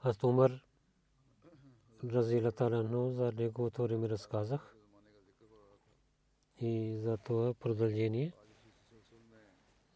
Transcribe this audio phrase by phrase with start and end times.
[0.00, 0.60] Аз Умар
[2.04, 4.76] Разила Талано за неговото време разказах
[6.60, 8.32] и за това продължение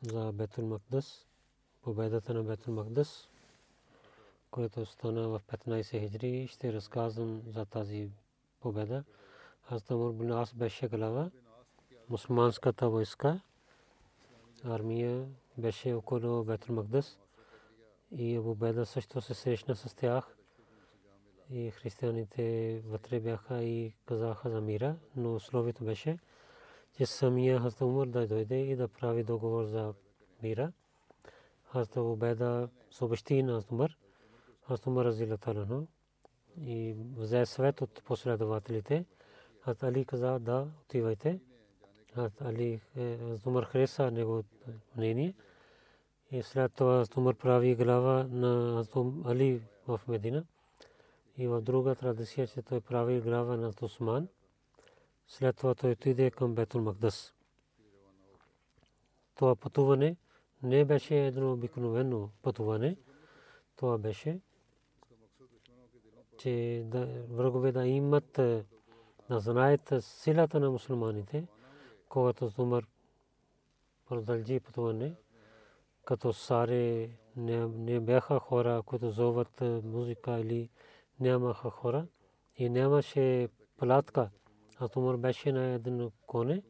[0.02, 1.26] за Бетул Макдас,
[1.82, 3.28] победата на Бетул Макдас,
[4.50, 6.46] което стана в 15 хиджри.
[6.46, 8.10] Ще разказвам за тази
[8.60, 9.04] победа.
[9.68, 11.30] Аз Тамур бин Ас беше глава,
[12.08, 13.40] мусулманската войска,
[14.64, 15.28] армия
[15.58, 17.21] беше около Бетул Макдас
[18.16, 20.36] и Абу Беда също се срещна с тях.
[21.50, 26.18] И християните вътре бяха и казаха за мира, но условието беше,
[26.96, 29.94] че самия Хазрат Умар да дойде и да прави договор за
[30.42, 30.72] мира.
[31.64, 33.96] Хазрат Абу Беда съобщи на Умар,
[34.66, 35.86] Хазрат Умар разилатарано
[36.60, 39.04] и взе съвет от последователите.
[39.60, 41.40] Хазрат Али каза да, отивайте.
[42.14, 44.48] Хазрат Али, Хазрат Умар хареса неговото
[44.96, 45.34] мнение.
[46.32, 48.84] И след това Умар прави глава на
[49.24, 50.44] Али в Медина.
[51.36, 54.28] И в друга традиция, че той прави глава на Осман.
[55.26, 57.34] След това той отиде към Бетул Макдас.
[59.34, 60.16] Това пътуване
[60.62, 62.96] не беше едно обикновено пътуване.
[63.76, 64.40] Това беше,
[66.38, 68.32] че да, врагове да имат,
[69.28, 71.46] да знаят силата на мусулманите,
[72.08, 72.86] когато Умар
[74.08, 75.14] продължи пътуване
[76.04, 80.68] като саре не, бяха хора, които зоват музика или
[81.20, 82.06] нямаха хора
[82.56, 83.48] и нямаше
[83.78, 84.30] палатка.
[84.78, 86.62] А Тумар беше на един коне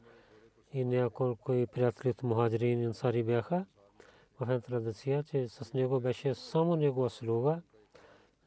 [0.73, 3.67] и няколко приятели от мухаджирин и ансари бяха
[4.39, 7.63] в една традиция, че с него беше само негова слуга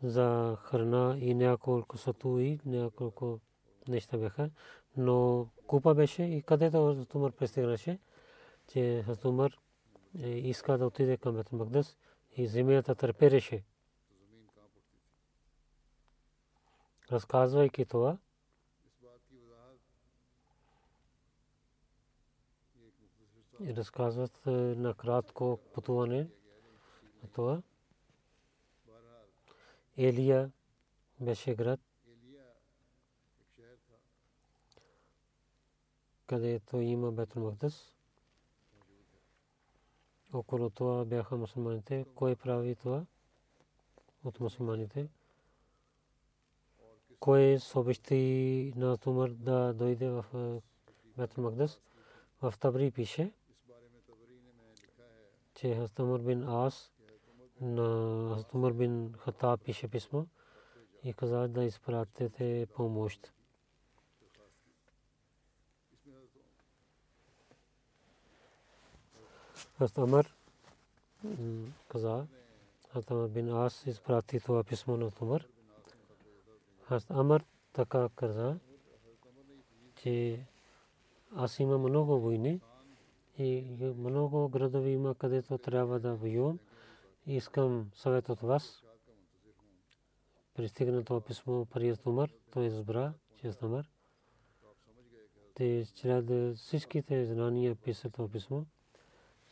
[0.03, 3.39] за храна и няколко сатуи, няколко
[3.87, 4.49] неща бяха.
[4.97, 7.99] Но купа беше и където Тумар пристигнаше,
[8.67, 9.57] че Тумар
[10.23, 11.97] иска да отиде към Бетл Магдас
[12.37, 13.63] и земята търпереше.
[17.11, 18.17] Разказвайки това,
[23.59, 26.29] и разказват на кратко пътуване
[27.23, 27.61] на това.
[29.97, 30.51] Елия
[31.19, 31.79] беше град,
[36.27, 37.94] където има Бетл Магдас
[40.35, 42.05] около това бяха мусулманите.
[42.15, 43.05] Кой прави това
[44.23, 45.07] от мусулманите?
[47.19, 50.25] Кой съобщи на Тумар да дойде в
[51.17, 51.79] Бетл Магдас?
[52.41, 53.31] В Табри пише,
[55.55, 56.91] че Хастамар бин Ас
[57.61, 60.25] на Хастамар бин Хата пише писмо
[61.03, 63.34] и каза да изпратите помощ.
[69.77, 70.35] Хазрат Амар
[71.87, 72.27] каза,
[72.89, 75.47] Хазрат Амар бин Ас изпрати това писмо на Умар.
[76.81, 77.43] Хазрат Амар
[77.73, 78.59] така каза,
[79.95, 80.45] че
[81.35, 82.61] аз имам много войни
[83.37, 86.59] и много градове има, където трябва да воювам.
[87.27, 88.83] Искам съвет от вас.
[90.53, 93.85] Пристигна това писмо при Умар, той избра, че Амар.
[95.53, 98.63] Те чрез всичките знания писат това писмо.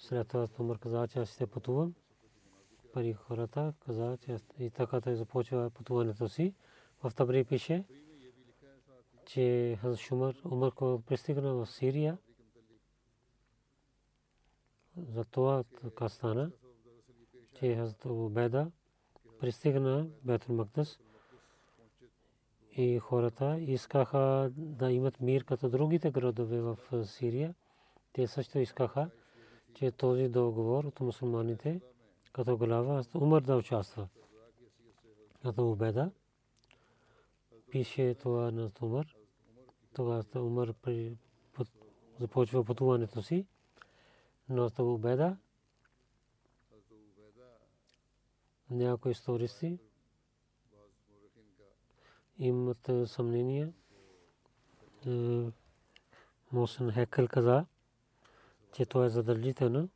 [0.04, 1.94] След Умар каза, че аз ще пътувам.
[2.94, 6.54] Пари хората каза, че и така той започва пътуването си.
[7.04, 7.84] В Табри пише,
[9.26, 10.72] че Шумар Умар
[11.06, 12.18] пристигна в Сирия.
[14.98, 16.52] За това така стана,
[17.60, 18.72] че Хазрат Убеда
[19.40, 21.00] пристигна Бетул Магдас
[22.72, 27.56] и хората искаха да имат мир като другите градове в Сирия.
[28.14, 29.10] Те също искаха,
[29.74, 31.82] че този договор от мусулманите
[32.34, 34.08] като глава Умар да участва.
[35.42, 36.12] Като убеда
[37.72, 39.16] пише това на Умар.
[39.94, 40.74] Тогава Умар
[42.20, 43.46] започва пътуването си.
[44.50, 45.38] Но това убеда
[48.70, 49.80] някои истористи
[52.38, 53.74] имат съмнение.
[56.52, 57.66] Мосен Хекъл каза,
[58.74, 59.90] че това е задължително,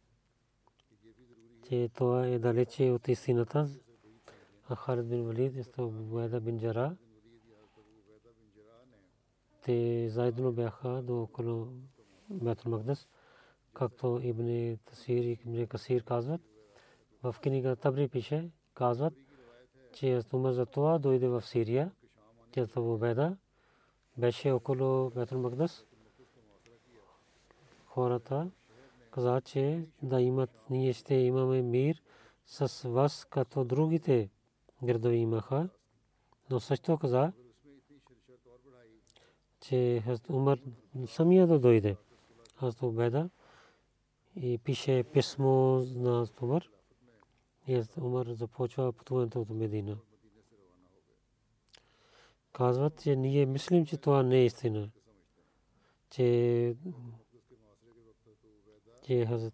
[1.68, 3.70] че това е далече от истината.
[4.70, 5.82] А Халид бин Валид и
[6.12, 6.96] Уайда бин Джара
[9.68, 11.68] те заедно бяха до около
[12.30, 13.08] Бетул Магдас,
[13.74, 16.42] както Ибн Тасир и Ибн Касир казват.
[17.24, 19.14] В книга Табри пише, казват,
[19.94, 21.92] че Умар за това дойде в Сирия,
[22.52, 23.38] че Убеда
[24.18, 25.86] беше около Бетул Магдас.
[27.86, 28.52] Хората
[29.18, 32.02] каза, че да имат, ние ще имаме мир
[32.46, 34.30] с вас, като другите
[34.84, 35.70] градове имаха.
[36.50, 37.32] Но също каза,
[39.62, 40.60] че Умар
[41.08, 41.98] самия да дойде.
[42.58, 43.30] Аз Убеда
[44.36, 46.70] и пише писмо на Умар.
[47.68, 49.98] И Умар започва пътуването от Медина.
[52.54, 54.90] Казват, че ние мислим, че това не е истина.
[56.10, 56.76] Че
[59.08, 59.54] че Хазрат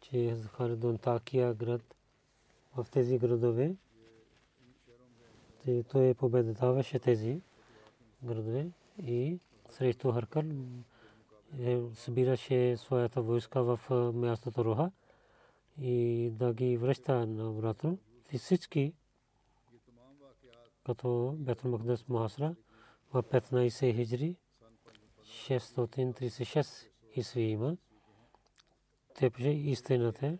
[0.00, 1.94] че Халидон Такия град
[2.76, 3.76] в тези градове
[5.64, 7.40] че той победаваше тези
[8.24, 8.70] градове
[9.02, 9.38] и
[9.68, 10.42] срещу Харкал
[11.58, 13.80] е, събираше своята войска в
[14.14, 14.90] мястото Роха
[15.80, 17.98] и да ги връща на обратно.
[18.32, 18.92] И всички
[20.86, 22.54] като Бетул Магдас Махасра
[23.12, 24.36] в 15 хиджри
[25.24, 27.76] 636 исви има.
[29.14, 30.38] Те пише истината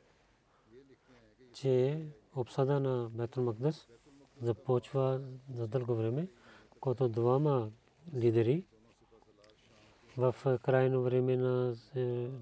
[1.52, 2.02] че
[2.36, 3.88] обсада на Бетул Магдас
[4.42, 5.20] започва
[5.54, 6.28] за дълго време,
[6.80, 7.70] когато двама
[8.14, 8.64] лидери
[10.16, 11.74] в крайно време на,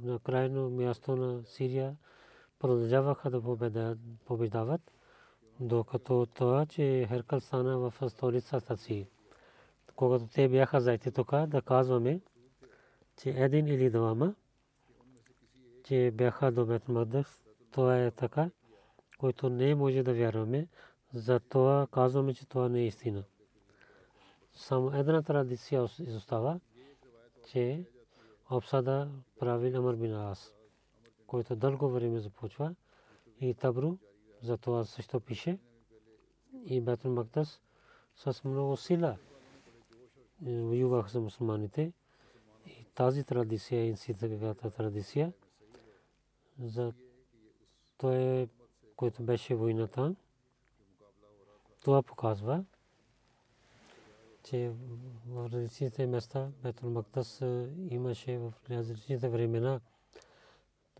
[0.03, 1.97] на крайно място на Сирия
[2.59, 3.97] продължаваха да
[4.27, 4.93] побеждават,
[5.61, 9.07] докато това, че Херкал стана в столицата си
[9.99, 12.21] когато те бяха заети тук, да казваме,
[13.17, 14.35] че един или двама,
[15.85, 18.51] че бяха до Бетмадъс, това е така,
[19.19, 20.69] който не може да вярваме,
[21.13, 23.25] затова казваме, че това не е истина.
[24.55, 26.61] Само една традиция изостава,
[27.47, 27.85] че
[28.51, 29.11] обсада
[29.41, 30.55] прави Амар бин Ас,
[31.27, 32.75] който дълго време започва.
[33.41, 33.97] И Табру,
[34.43, 35.59] за това също пише.
[36.65, 37.61] И Бетул Магдас
[38.17, 39.17] с много сила
[40.43, 41.93] воюваха с мусулманите.
[42.67, 45.33] И тази традиция, инситагата традиция,
[46.63, 46.93] за
[47.99, 48.49] той,
[48.97, 50.15] който беше войната,
[51.83, 52.65] това показва,
[54.43, 54.73] че
[55.27, 57.41] в различните места Бетул Мактас
[57.91, 59.81] имаше в различните времена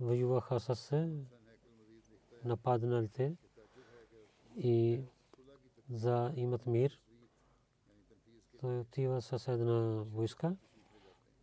[0.01, 1.09] воюваха с
[2.45, 3.37] нападналите
[4.57, 5.01] и
[5.91, 6.99] за имат мир.
[8.61, 10.57] Той отива с една войска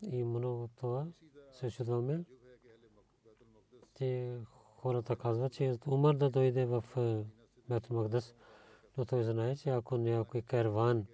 [0.02, 1.08] и много това
[1.52, 2.24] се чудваме.
[3.94, 4.38] Те
[4.76, 6.84] хората казват, че Умар да дойде в
[7.70, 8.36] Бет Магдас,
[8.98, 11.06] но той знае, че ако някой карван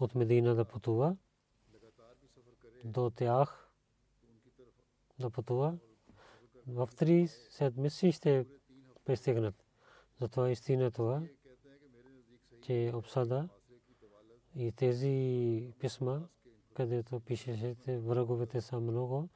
[0.00, 1.16] от Медина да пътува
[2.84, 3.70] до тях
[5.18, 5.78] да пътува,
[6.66, 8.46] в три седмици ще
[9.04, 9.54] пристигнат.
[10.20, 11.22] Затова истина това,
[12.62, 13.48] че обсада
[14.56, 16.28] и тези писма,
[16.74, 19.28] където пишеше, враговете са много,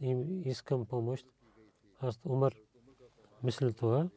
[0.00, 1.26] им искам помощ.
[2.00, 2.56] Аз умър,
[3.42, 4.08] мисля това.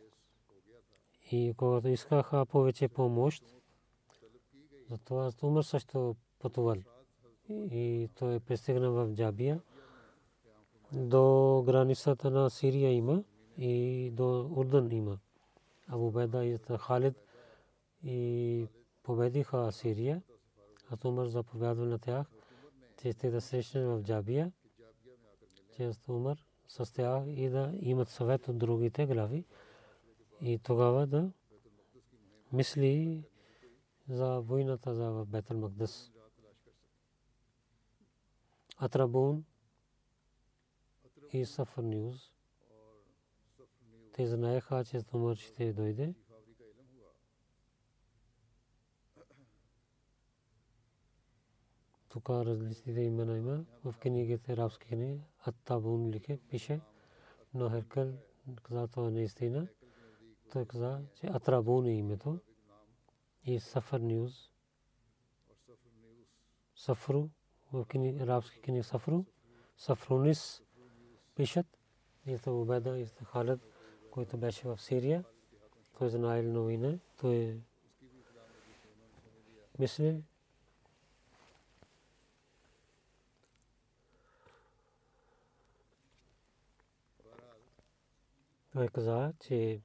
[1.31, 3.43] И когато искаха повече помощ,
[4.89, 6.77] затова аз умър също пътувал.
[7.49, 9.61] И той пристигна в Джабия.
[10.93, 13.23] До границата на Сирия има
[13.57, 15.19] и до Урдан има.
[15.87, 17.15] Абу Беда и Халид
[18.03, 18.67] и
[19.03, 20.21] победиха Сирия.
[20.91, 22.27] Аз Умар заповядва на тях,
[23.01, 24.51] че те да срещнат в Джабия,
[25.75, 29.45] че Умар с тях и да имат съвет от другите глави
[30.41, 31.31] и тогава да
[32.53, 33.23] мисли
[34.09, 36.11] за войната за Бетел Магдас.
[38.77, 39.45] Атрабун
[41.33, 42.31] и Сафар Ньюз.
[44.13, 46.13] Те знаеха, че Умар ще дойде.
[52.11, 53.65] Тук различните имена има.
[53.83, 56.81] В книгите, арабски книги, Аттабун лике, пише,
[57.53, 58.13] но Херкел
[58.63, 59.67] каза това наистина.
[60.51, 62.39] Той каза, че Атрабун е името
[63.45, 64.51] и Сафар Ньюз.
[66.75, 67.27] Сафру,
[67.73, 69.23] в книги, арабски книги Сафру,
[69.77, 70.63] Сафрунис
[71.35, 71.77] пишат.
[72.25, 73.59] И това Убеда, и Халед,
[74.11, 75.23] който беше в Сирия.
[75.97, 76.99] Той знаел новина.
[77.17, 77.61] Той
[79.79, 80.23] мисли,
[88.73, 89.81] той каза, че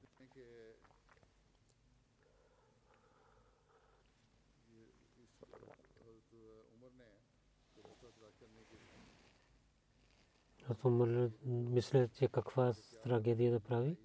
[10.83, 13.97] Умар мисля, че каква трагедия да прави.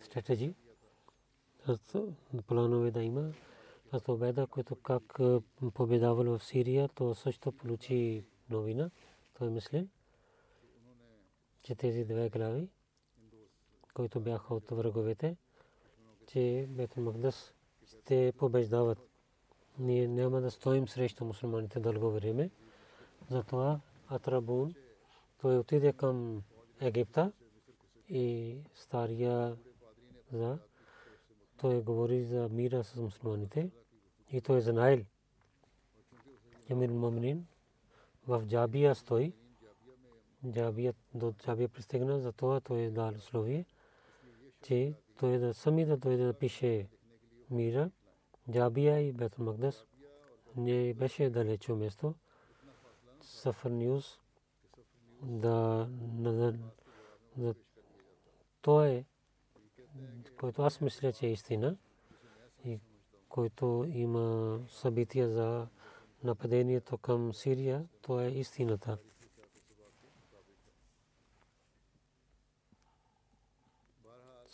[0.00, 0.54] Стратеги.
[2.46, 3.32] Планове да има.
[3.92, 5.18] Аз победа, който как
[5.74, 8.90] победавал в Сирия, то също получи новина.
[9.34, 9.88] Той мисли,
[11.62, 12.68] че тези две глави
[13.94, 15.36] които бяха от враговете,
[16.26, 17.54] че Бет Магдас
[17.86, 18.98] ще побеждават.
[19.78, 22.50] Ние няма да стоим срещу мусулманите дълго време.
[23.30, 24.74] Затова Атрабун,
[25.40, 26.42] той отиде към
[26.80, 27.32] Египта
[28.08, 29.56] и стария
[30.32, 30.58] за
[31.56, 33.70] той говори за мира с мусулманите
[34.32, 35.04] и той е знаел.
[36.68, 37.46] Емир Мамнин
[38.26, 39.32] в Джабия стои.
[40.50, 43.66] Джабия до Джабия пристигна, затова той е дал условие
[44.62, 46.88] че той да сами да дойде да пише
[47.50, 47.90] мира,
[48.50, 49.86] Джабия и Бет Магдас.
[50.56, 52.14] Не беше далече место.
[53.20, 54.18] Сафар Ньюз
[55.22, 56.54] да, да,
[57.36, 57.54] да
[58.62, 59.04] то е
[60.40, 61.76] който аз мисля, че е истина
[62.64, 62.80] и
[63.28, 65.66] който има събития за
[66.24, 68.98] нападението към Сирия, то е истината.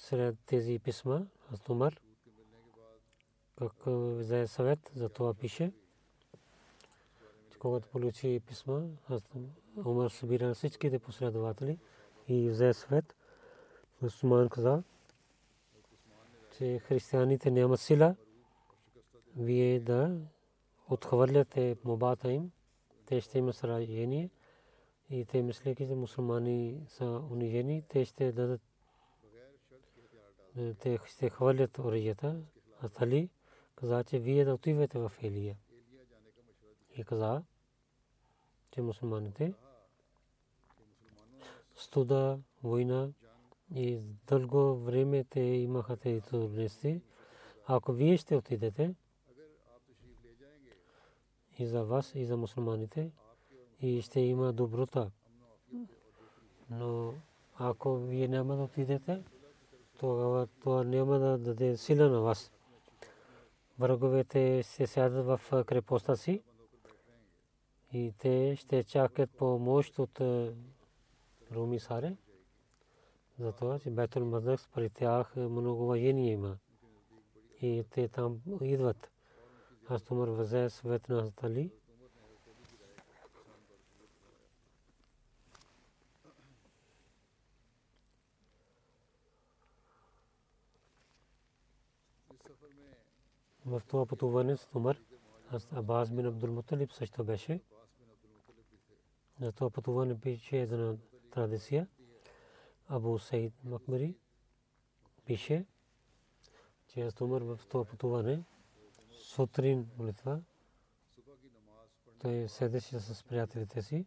[0.09, 1.27] Сред тези писма,
[1.69, 2.00] Умар,
[3.59, 5.73] как взе съвет, за това пише.
[7.59, 8.88] Когато получи писма,
[9.85, 11.79] Умар събира всичките последователи
[12.29, 13.17] и взе съвет.
[14.03, 14.83] Усман каза,
[16.59, 18.17] че християните нямат сила,
[19.37, 20.21] вие да
[20.88, 22.50] отхвърляте мобата им,
[23.07, 24.31] те ще имат сражение
[25.11, 28.61] и те мисляки, че мусулмани са унижени, те ще дадат
[30.81, 32.41] те ще хвърлят оръжията.
[32.83, 33.31] А Али
[33.75, 35.57] каза, че вие да отивате в Елия.
[36.97, 37.43] И каза,
[38.71, 39.55] че мусулманите
[41.77, 43.11] студа, война
[43.75, 47.03] и дълго време те имаха тези трудности.
[47.67, 48.95] Ако вие ще отидете
[51.59, 53.11] и за вас, и за мусулманите,
[53.81, 55.11] и ще има доброта.
[56.71, 57.15] Но
[57.57, 59.23] ако вие няма да отидете,
[59.99, 62.52] тогава това няма да даде сила на вас.
[63.78, 66.43] Враговете се сядат в крепостта си
[67.93, 70.21] и те ще чакат помощ от
[71.52, 72.17] Руми Саре.
[73.38, 76.57] Затова, че Бетул Мадакс при тях много воени има.
[77.61, 79.11] И те там идват.
[79.88, 81.73] Аз тумър взе свет на Али.
[93.68, 95.00] В това пътуване с Умар,
[95.72, 97.60] Абаз бин Абдул Муталиб също беше.
[99.40, 100.96] На това пътуване пише една
[101.30, 101.88] традиция.
[102.88, 104.14] Абу Сейд Макмари
[105.25, 105.66] пише,
[106.88, 108.44] че аз Умар в това пътуване
[109.12, 110.40] сутрин молитва.
[112.18, 114.06] Той седеше с приятелите си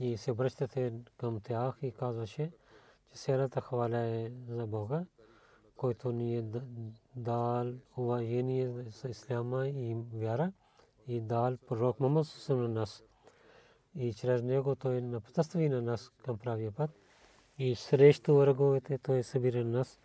[0.00, 2.52] и се обръщате към тях и казваше,
[3.10, 5.06] че серата хваля е за Бога
[5.76, 6.44] който ни е
[7.16, 8.70] дал уважение
[9.02, 10.52] за исляма и вяра
[11.08, 13.02] и дал пророк Мухаммад на нас.
[13.94, 16.90] И чрез него той напътства на нас към правия път.
[17.58, 20.00] И срещу враговете той събира нас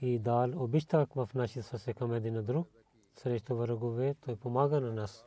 [0.00, 2.68] и дал обичтак в нашите сърце към един на друг.
[3.14, 5.26] Срещу врагове той помага на нас.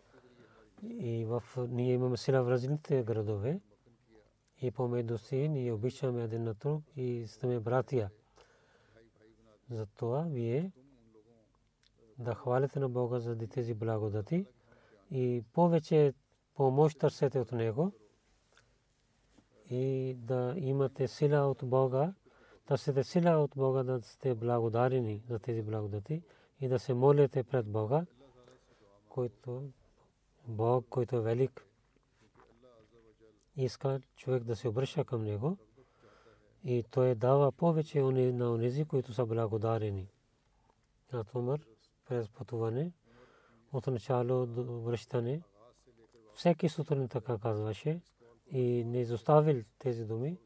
[0.84, 3.60] И в ние имаме сила в различните градове.
[4.62, 8.10] И помежду си ние обичаме един на друг и сме братия.
[9.70, 10.72] Затова вие
[12.18, 14.46] да хвалите на Бога за тези благодати
[15.12, 16.14] и повече
[16.56, 17.92] помощ търсете от Него
[19.70, 22.14] и да имате сила от Бога,
[22.66, 26.24] търсете сила от Бога да сте благодарени за тези благодати
[26.62, 28.06] и да се молите пред Бога,
[29.10, 29.70] който
[30.48, 31.66] Бог, който е велик,
[33.56, 35.58] иска човек да се обръща към Него
[36.66, 40.08] и той дава повече на онези, които са благодарени.
[41.12, 41.60] Хазрат Умар
[42.06, 42.92] през пътуване
[43.74, 45.42] от начало до връщане
[46.34, 48.02] всеки сутрин така казваше
[48.52, 50.38] и не изоставил тези думи.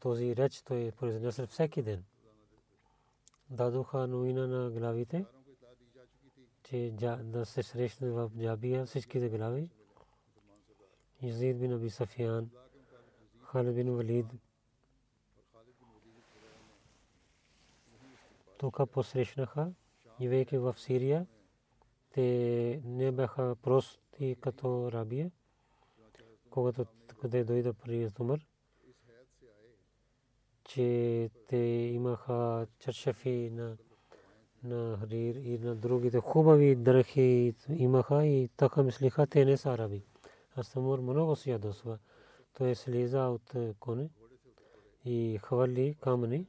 [0.00, 2.04] Този реч той произнесе всеки ден.
[3.50, 5.24] Дадоха новина на главите,
[6.62, 9.70] че да се срещне в Джабия всичките глави.
[11.22, 12.50] Язид бин Аби Сафиян,
[13.42, 14.26] Халид бин Валид,
[18.64, 19.72] тук посрещнаха
[20.20, 21.26] живеейки в Сирия,
[22.14, 25.30] те не бяха прости като рабия.
[26.50, 26.86] Когато
[27.20, 28.40] къде дойде при Умар,
[30.64, 31.56] че те
[31.94, 33.76] имаха чаршафи на
[34.62, 40.02] на Харир и на другите хубави дрехи имаха и така мислиха, те не са араби.
[40.56, 41.98] Аз Умар много се ядосва.
[42.58, 44.10] Той слиза от коне
[45.04, 46.46] и хвърли камъни,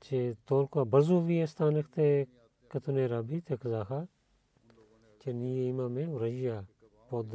[0.00, 2.26] че толкова бързо вие станахте
[2.68, 4.06] като не раби, те казаха,
[5.20, 6.64] че ние имаме оръжия
[7.08, 7.26] под.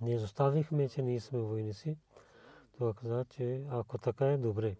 [0.00, 1.96] Ние заставихме, че ние сме войници.
[2.72, 4.76] Това каза, че ако така е добре.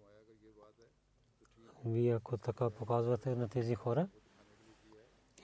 [1.85, 4.07] Вие ако така показвате на тези хора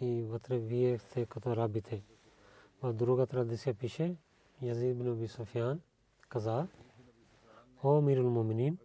[0.01, 2.03] и вътре вие сте като рабите.
[2.81, 4.15] В друга традиция пише,
[4.61, 5.81] Язид бин Софиян
[6.29, 6.67] каза,
[7.83, 8.77] О, мирул муминин,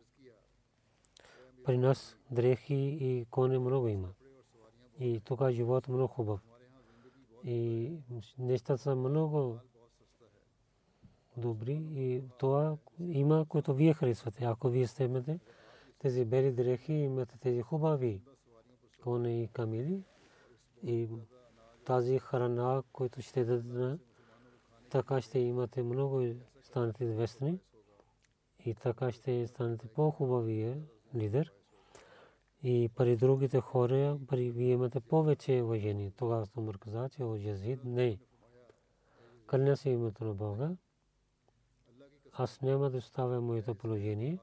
[1.65, 4.09] при нас дрехи и коне много има.
[5.01, 6.41] И тук живот много хубав.
[7.45, 7.93] И
[8.39, 9.59] нещата са много
[11.37, 14.45] добри и това има, което вие харесвате.
[14.45, 15.09] Ако вие сте
[15.99, 18.23] тези бели дрехи, имате тези хубави
[19.03, 20.03] коне и камили
[20.83, 21.09] и
[21.85, 24.01] тази храна, която ще дадат,
[24.91, 27.59] така ще имате много станете известни
[28.65, 30.83] и така ще станете по-хубавия
[31.15, 31.53] лидер
[32.63, 36.13] и при другите хора, при вие имате повече уважение.
[36.17, 38.19] Тогава Умар каза, че о Язид не.
[39.47, 40.71] Кълня се името на Бога.
[42.33, 44.39] Аз няма да оставя моето положение,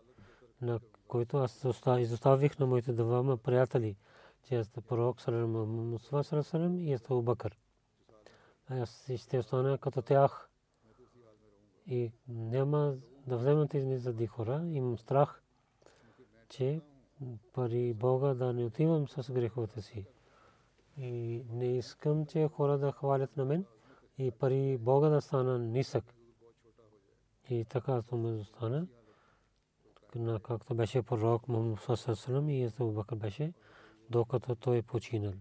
[0.61, 1.65] на което аз
[1.99, 3.95] изоставих на моите двама приятели,
[4.43, 7.57] че аз сте пророк Салам и аз сте Убакър.
[8.69, 10.49] Аз ще остана като тях
[11.87, 12.95] и няма
[13.27, 14.63] да вземат тези за хора.
[14.67, 15.43] Имам страх,
[16.49, 16.81] че
[17.53, 20.05] пари Бога да не отивам с греховете си.
[20.97, 23.65] И не искам, че хора да хвалят на мен
[24.17, 26.15] и пари Бога да стана нисък.
[27.49, 28.87] И така съм стана.
[30.43, 33.53] Както беше пророк Мухаммад Сасалам и Езда Бакър беше,
[34.09, 35.33] докато той е починал.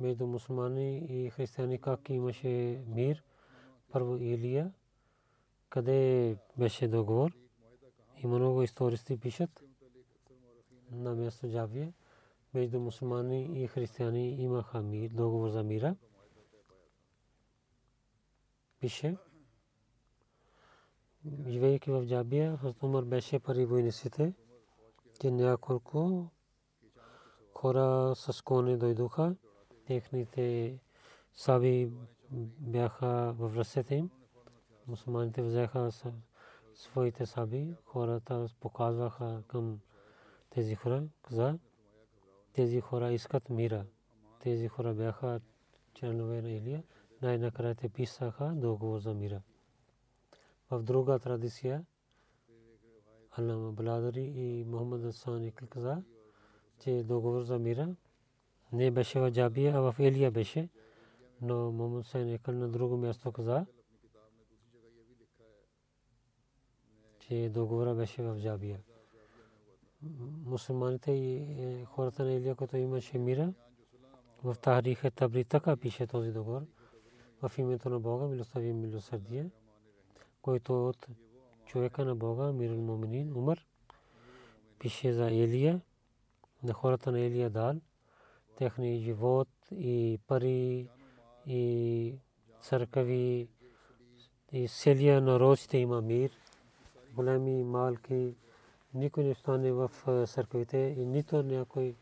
[0.00, 3.22] Между мусулмани и християни как имаше мир.
[3.92, 4.72] Първо Илия,
[5.70, 7.43] къде беше договор.
[8.24, 9.64] И много истористи пишат
[10.90, 11.92] на място Джавия
[12.54, 15.96] между мусулмани и християни имаха мир, договор за мира.
[18.80, 19.16] Пише,
[21.46, 24.34] живеейки в Джабия, Умар беше пари войниците,
[25.20, 26.30] че няколко
[27.54, 29.36] хора с коне дойдоха,
[29.86, 30.78] техните
[31.34, 31.92] саби
[32.58, 34.10] бяха в ръцете им.
[34.86, 35.92] Мусулманите взеха
[36.74, 39.80] своите саби, хората показваха към
[40.50, 41.58] тези хора каза,
[42.52, 43.86] тези хора искат мира.
[44.40, 45.40] Тези хора бяха
[45.94, 46.82] членове на Илия.
[47.22, 49.42] Най-накрая те писаха договор за мира.
[50.70, 51.84] В друга традиция
[53.38, 56.02] Алама Бладари и Мухаммад Асан каза,
[56.78, 57.96] че договор за мира
[58.72, 60.68] не беше в Джабия, а в Илия беше.
[61.42, 63.66] Но Мухаммад Асан Икл на друго място каза,
[67.34, 68.80] че договора беше в Джабия
[70.44, 73.52] мусулманите и е, хората на Илия, като имаше мира,
[74.44, 76.62] в Тахрих е Табри така пише този договор.
[77.42, 79.50] В името на Бога, милостави милосърдие,
[80.42, 81.06] който от
[81.66, 83.66] човека на Бога, Мирул Муминин, Умар,
[84.78, 85.80] пише за Илия,
[86.62, 87.74] на хората на Илия дал,
[88.56, 90.88] техния живот и пари
[91.46, 92.14] и
[92.60, 93.48] църкви
[94.52, 96.30] и селия народ ще има мир,
[97.14, 98.34] големи малки
[98.94, 99.90] никой не стане в
[100.26, 101.96] църквите и нито някой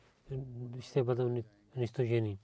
[0.81, 1.45] ще бъде
[1.77, 2.39] унищожени.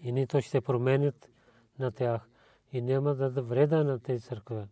[0.00, 1.30] И нито ще променят
[1.78, 2.28] на тях
[2.72, 4.68] и няма да вреда на тези църква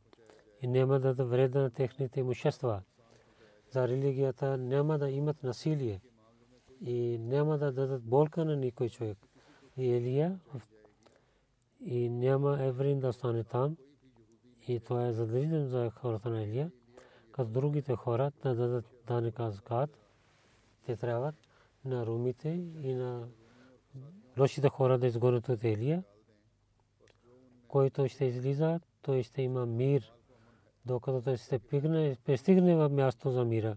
[0.63, 2.83] и няма да вреда на техните имущества.
[3.71, 6.01] За религията няма да имат насилие
[6.81, 9.19] и няма да дадат болка на никой човек.
[9.77, 10.41] И Елия
[11.85, 13.77] и няма еврин да стане там.
[14.69, 16.71] И това е задължително за хората на Елия.
[17.33, 19.99] Като другите хора да дадат данъка закат,
[20.87, 21.33] те трябва
[21.85, 22.49] на румите
[22.83, 23.29] и на
[24.39, 26.05] лошите хора да изгонят от Елия.
[27.69, 30.13] Който ще излиза, той ще има мир,
[30.87, 31.59] докато той ще
[32.25, 33.77] пристигне в място за мира.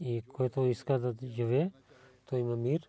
[0.00, 1.70] И който иска да живее,
[2.26, 2.88] той има мир.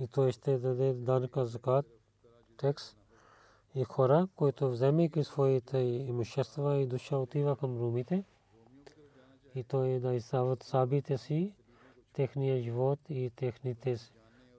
[0.00, 1.86] И той ще даде данъка закат,
[2.56, 2.96] текст
[3.74, 8.24] и хора, които вземайки своите имущества и душа отива към румите,
[9.54, 11.54] и той да издават сабите си,
[12.12, 13.96] техния живот и техните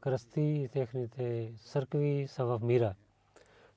[0.02, 2.96] кръсти и техните църкви са в мира.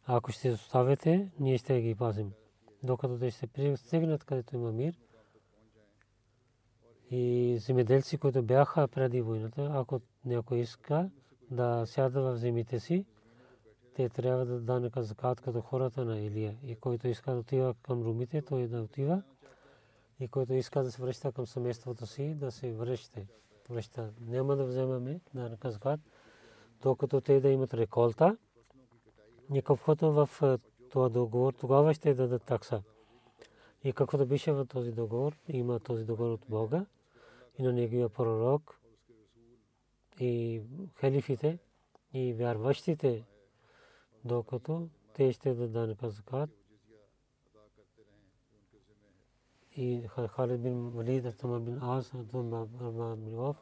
[0.07, 2.33] Ако ще оставите, ние ще ги пазим.
[2.83, 4.95] Докато те ще пристигнат където има мир,
[7.15, 11.11] и земеделци, които бяха преди войната, ако някой иска
[11.51, 13.07] да сяда в земите си,
[13.95, 16.57] те трябва да дадат закат като хората на Илия.
[16.67, 19.23] И който иска да отива към румите, той да отива.
[20.23, 23.21] И който иска да се връща към семейството си, да се връща.
[23.69, 24.13] връща.
[24.21, 26.01] Няма да вземаме да закат,
[26.83, 28.37] докато те да имат реколта.
[29.55, 29.63] И
[30.13, 30.59] в е,
[30.91, 32.83] това договор, тогава ще дадат такса.
[33.85, 36.87] И каквото беше в този договор, има този договор от Бога
[37.59, 38.81] и на неговия пророк
[40.21, 40.63] и
[40.95, 41.59] халифите
[42.13, 43.25] и вярващите
[44.25, 46.51] докато те ще дадат закат.
[49.77, 53.57] И Халид бин Валид, Атама бин Аз, Атама бин Ваф,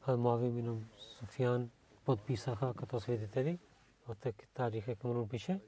[0.00, 0.84] Хамави бин
[1.18, 1.70] Суфиян
[2.04, 3.58] подписаха като свидетели.
[4.08, 5.60] От тарих е Камрун пише.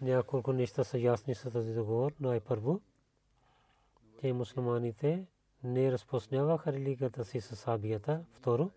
[0.00, 2.12] Няколко неща са ясни с този договор.
[2.20, 2.80] Най-първо,
[4.20, 5.24] те мусулманите
[5.64, 8.24] не разпространяваха религията си с сабията.
[8.32, 8.70] Второ,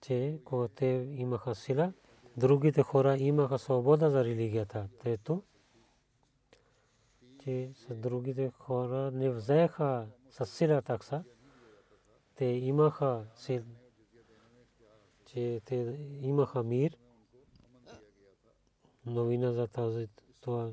[0.00, 1.92] че когато те имаха сила,
[2.36, 4.88] другите хора имаха свобода за религията.
[5.02, 5.42] Трето,
[7.48, 11.24] че с другите хора не взеха с сила такса.
[12.34, 13.62] Те имаха сил,
[15.26, 15.76] че те
[16.22, 16.96] имаха мир.
[19.06, 20.08] Новина за тази
[20.40, 20.70] това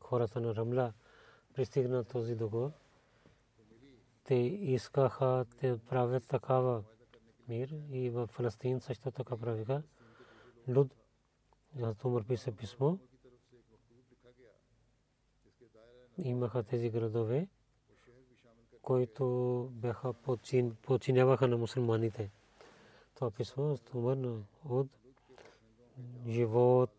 [0.00, 0.92] хората на Рамла
[1.54, 2.70] пристигна този договор.
[4.24, 6.84] Те искаха те правят такава
[7.48, 9.82] мир и в Фалестин също така правиха.
[10.68, 10.94] Люд,
[11.74, 12.96] Хазрат Умар писа писмо.
[16.18, 17.48] Имаха тези градове,
[18.82, 20.12] които бяха
[20.82, 22.30] подчиняваха на мусулманите.
[23.14, 24.18] Това писмо Умар
[24.64, 24.88] от
[26.28, 26.90] живот,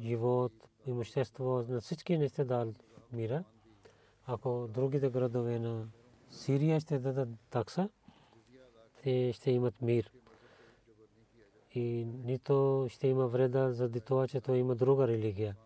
[0.00, 0.52] живот,
[0.86, 2.72] имущество, на всички не сте дал
[3.12, 3.44] мира.
[4.26, 5.88] Ако другите градове на
[6.30, 7.88] Сирия ще дадат такса,
[9.02, 10.12] те ще имат мир
[11.74, 15.56] и нито ще има вреда заради това, че той има друга религия.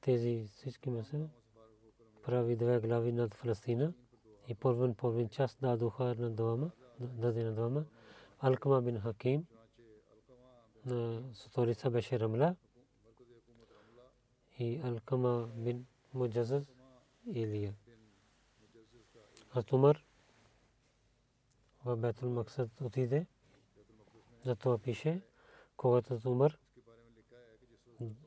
[0.00, 1.28] Тези всички меса
[2.26, 3.92] прави две глави над Фалестина
[4.48, 7.84] и половин половин част дадоха на двама, даде на двама.
[8.40, 9.46] Алкама бин Хаким
[10.86, 12.56] на столица беше Рамла
[14.58, 16.64] и Алкама бин Муджазаз
[17.26, 17.74] Илия.
[19.52, 20.04] Аз Умар
[21.84, 23.26] в Бетул Максад отиде
[24.44, 25.22] затова пише,
[25.76, 26.58] когато умър,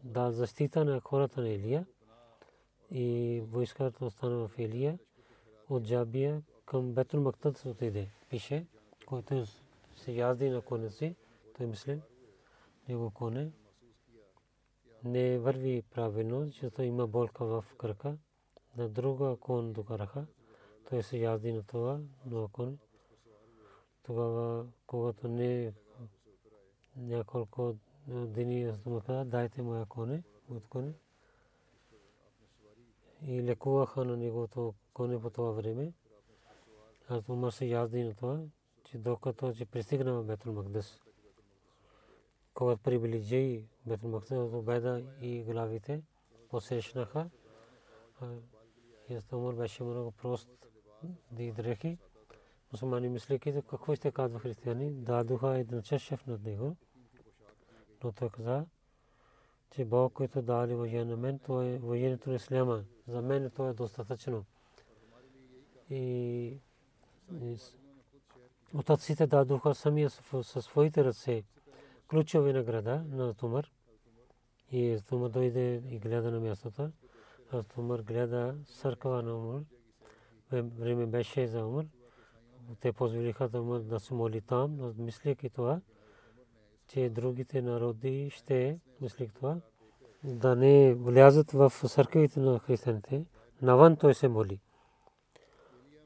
[0.04, 1.86] да защита на хората на Илия
[2.91, 4.99] и войската остана в Илия
[5.69, 8.10] от Джабия към Бетул Мактад се отиде.
[8.30, 8.65] Пише,
[9.06, 9.45] който
[9.95, 11.15] се язди на коня си,
[11.58, 12.02] той мисли,
[12.88, 13.52] него коне
[15.04, 18.17] не върви правилно, защото има болка в кръка.
[18.78, 20.25] На друга кон докараха,
[20.89, 22.78] той се язди на това, но коне.
[24.04, 25.73] Тогава, когато не
[26.97, 27.75] няколко
[28.08, 30.93] дни аз му каза, дайте моя коне, моят коне.
[33.27, 35.93] И лекуваха на неговото коне по това време.
[37.08, 38.39] Аз Умар се язди на това,
[38.84, 41.01] че докато че пристигна в Бетул Магдас.
[42.53, 46.01] Когато приближи Бетул Магдас, Обеда и главите
[46.49, 47.29] посещнаха.
[49.10, 50.67] И Умар беше много прост
[51.32, 51.97] да дрехи.
[52.71, 56.75] Мусулмани мислейки, какво ще казва християни, дадоха един чешев над него
[58.03, 58.65] но той каза,
[59.71, 62.84] че Бог, който дали воjen на мен, то е военето на Исляма.
[63.08, 64.45] За мен то е достатъчно.
[65.89, 66.58] И
[68.73, 71.43] отъците дадоха самия със своите ръце
[72.08, 73.71] ключови награда на Тумар.
[74.71, 76.91] И Тумар дойде и гледа на мястото.
[77.51, 79.62] А Тумар гледа църква на Умар.
[80.51, 81.86] Време беше за Умар.
[82.79, 85.82] Те позволиха да Умар да се моли там, мислейки това,
[86.89, 89.58] че другите народи ще мислят това,
[90.23, 93.25] да не влязат в църквите на християните.
[93.62, 94.60] Навън той се моли.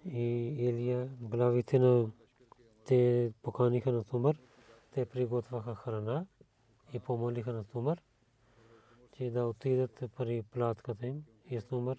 [0.05, 2.11] И Илия, главите на
[2.85, 4.37] те поканиха на Тумар,
[4.91, 6.25] те приготвяха храна
[6.93, 8.01] и помолиха на Тумар,
[9.17, 11.23] че да отидат при платката им.
[11.49, 11.97] И Тумар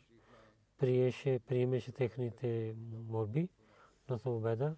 [0.78, 2.74] приеше, приемеше техните
[3.08, 3.48] молби,
[4.08, 4.76] но Убеда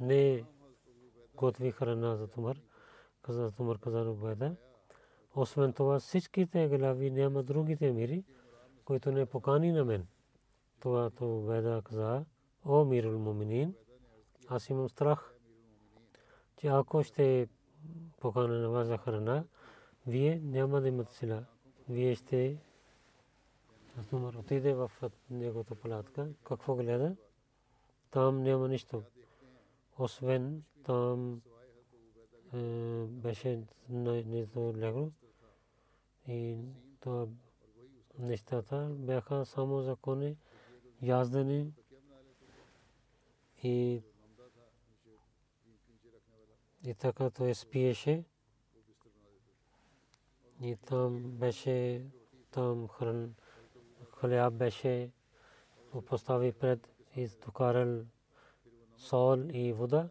[0.00, 0.44] не
[1.34, 2.58] готви храна за Тумар.
[3.22, 4.56] Каза Тумар каза Убеда.
[5.34, 8.24] Освен това всичките глави няма другите мири,
[8.84, 10.06] които не покани на мен.
[10.80, 12.24] Това то Убеда каза,
[12.64, 13.74] о мирул муминин,
[14.48, 15.32] аз имам страх
[16.62, 17.48] че ако ще
[18.20, 19.44] покана на вас за храна,
[20.06, 21.44] вие няма да имате сила.
[21.88, 22.56] Вие ще
[24.12, 24.90] Умар отиде в
[25.30, 26.28] негото палатка.
[26.44, 27.16] Какво гледа?
[28.10, 29.02] Там няма нищо.
[29.98, 31.42] Освен там
[33.06, 35.10] беше нито легло.
[36.28, 36.56] И
[37.00, 37.28] то
[38.18, 40.36] нещата бяха само закони,
[41.02, 41.72] яздени
[43.62, 44.02] и
[46.86, 48.24] и така той спиеше.
[50.62, 52.06] И там беше,
[52.50, 53.34] там хран,
[54.10, 55.10] хляб беше,
[56.06, 58.04] постави пред и докарал
[58.96, 60.08] сол и вода.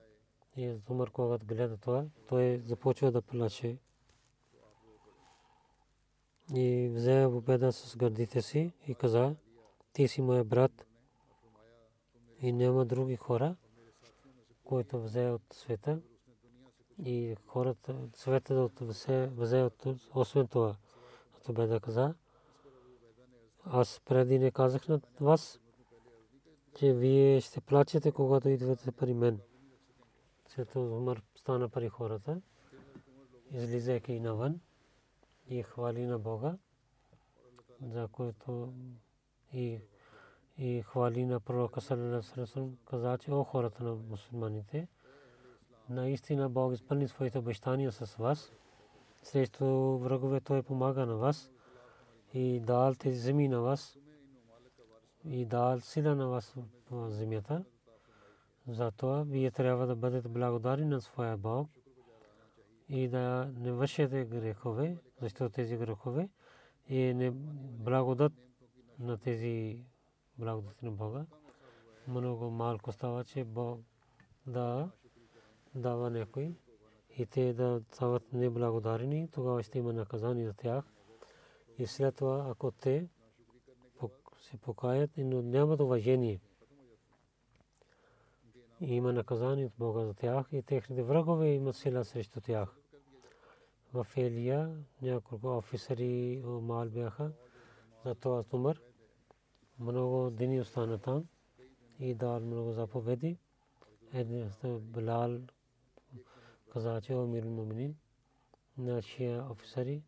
[0.57, 3.77] И Умар, когато гледа това, той започва да плаче.
[6.55, 9.35] И взе победа с гърдите си и каза,
[9.93, 10.85] ти си моя брат
[12.41, 13.55] и няма други хора,
[14.63, 16.01] които взе от света
[17.05, 20.75] и хората, света да взе от освен това.
[21.43, 22.15] Това да каза.
[23.65, 25.59] Аз преди не казах на вас,
[26.75, 29.39] че вие ще плачете, когато идвате при мен.
[30.55, 32.41] След Умар стана при хората,
[33.51, 34.59] излизайки навън
[35.49, 36.57] и хвали на Бога,
[37.81, 38.73] за което
[39.53, 39.79] и
[40.57, 44.87] и хвали на пророка Салалалаху каза, че о хората на мусулманите,
[45.89, 48.51] наистина Бог изпълни своите обещания с вас.
[49.23, 49.65] Срещу
[49.97, 51.51] врагове той помага на вас
[52.33, 53.97] и дал тези земи на вас
[55.25, 56.55] и дал сила на вас
[56.91, 57.63] в земята.
[58.71, 61.69] Затова вие трябва да бъдете благодарни на своя Бог
[62.89, 66.29] и да не вършите грехове, защото тези грехове
[66.87, 68.33] и не благодат
[68.99, 69.85] на тези
[70.37, 71.25] благодати на Бога.
[72.07, 73.79] Много малко става, че Бог
[74.47, 74.91] да
[75.75, 76.55] дава някой
[77.17, 80.85] и те да стават неблагодарени, тогава ще има наказание за тях.
[81.77, 83.07] И след това, ако те
[84.41, 86.39] се покаят, но нямат уважение,
[88.81, 92.75] и има наказание от Бога за тях и техните врагове имат сила срещу тях.
[93.93, 97.31] В Елия няколко офисери мал бяха
[98.05, 98.81] за това Тумър.
[99.79, 101.25] Много дни остана там
[101.99, 103.37] и дал много заповеди.
[104.13, 105.39] Един Билал
[106.73, 107.95] каза, че Амир Муминин,
[108.77, 110.03] нашия офисери,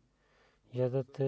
[0.74, 1.22] ядат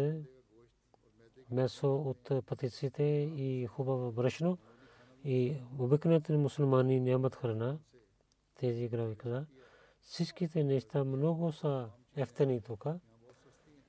[1.52, 3.04] месо от патиците
[3.36, 4.58] и хубаво брашно
[5.26, 7.80] и обикновените мусулмани нямат храна.
[8.56, 9.46] Тези грави каза.
[10.02, 12.86] Всичките неща много са ефтени тук,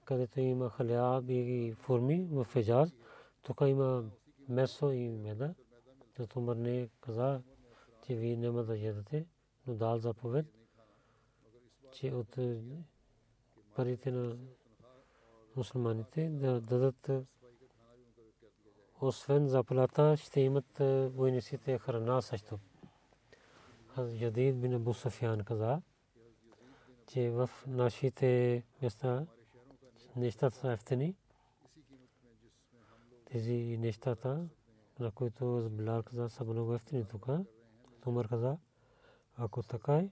[0.04, 2.94] където има халяб и форми в Феджаз.
[3.42, 4.04] Тук има
[4.48, 5.54] месо и меда.
[6.18, 7.42] Зато Мърне каза,
[8.06, 9.26] че вие няма да ядете,
[9.66, 10.46] но дал заповед
[11.96, 12.38] че от
[13.74, 14.36] парите на
[15.56, 17.10] мусулманите да дадат
[19.00, 22.58] освен заплата ще имат е, войниците храна също.
[23.98, 25.82] Ядид бин Абу Софиян каза,
[27.06, 29.26] че в нашите места
[30.16, 31.14] нещата са ефтини.
[33.24, 34.48] Тези нещата,
[35.00, 37.26] на които Билал каза, са много ефтини тук.
[38.00, 38.58] Тумар каза,
[39.36, 40.10] ако така е,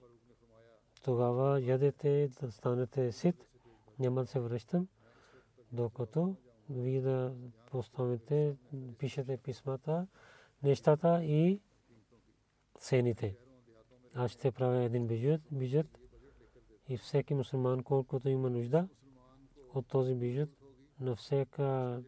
[1.03, 3.47] тогава ядете станете сит,
[3.99, 4.87] няма да се връщам,
[5.71, 6.35] докато
[6.69, 7.33] вие да
[7.71, 8.55] поставите,
[8.97, 10.07] пишете писмата,
[10.63, 11.61] нещата и
[12.79, 13.35] цените.
[14.13, 15.99] Аз ще правя един бюджет, бюджет
[16.89, 18.87] и всеки мусулман, колкото има нужда
[19.73, 20.49] от този бюджет,
[20.99, 22.01] на всяка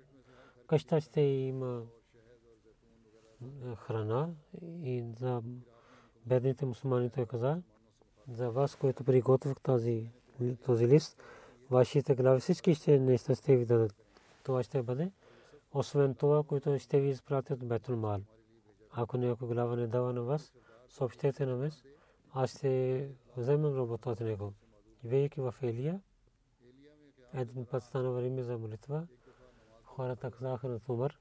[0.67, 1.83] къща ще има
[3.75, 4.29] храна
[4.83, 5.43] и за
[6.25, 7.61] бедните мусулмани той каза,
[8.27, 10.11] за вас, които приготвих тази
[10.65, 11.23] този лист,
[11.69, 14.06] вашите глави всички ще неща ще ви дадат.
[14.47, 15.11] Това ще бъде.
[15.73, 18.21] Освен това, което ще ви изпратят Бетул Мал.
[18.91, 20.53] Ако някой глава не дава на вас,
[20.89, 21.71] съобщете на мен.
[22.33, 24.53] Аз ще вземам работа от него.
[25.03, 26.01] Вейки в Елия,
[27.33, 29.07] един път стана време за молитва.
[29.83, 31.19] Хората казаха на Тумар,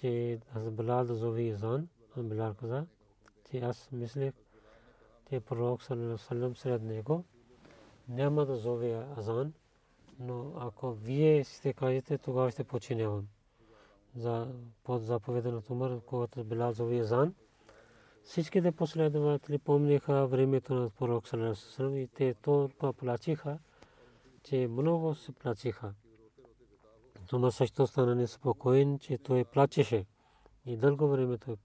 [0.00, 1.88] че аз Билал да зови Изан.
[2.16, 2.86] Билал каза,
[3.50, 4.32] че аз мислех,
[5.28, 6.16] че пророк Салам
[10.22, 13.26] но ако вие ще кажете, тогава ще починявам.
[14.16, 14.54] За
[14.84, 17.34] под заповеда на Тумар, когато Билал зови Азан,
[18.24, 23.58] всичките последователи помниха времето на пророк Салам и те толкова плачиха,
[24.42, 25.94] че много се плачиха.
[27.28, 30.06] Тумар също стана неспокоен, че той плачеше.
[30.66, 31.56] И дълго време той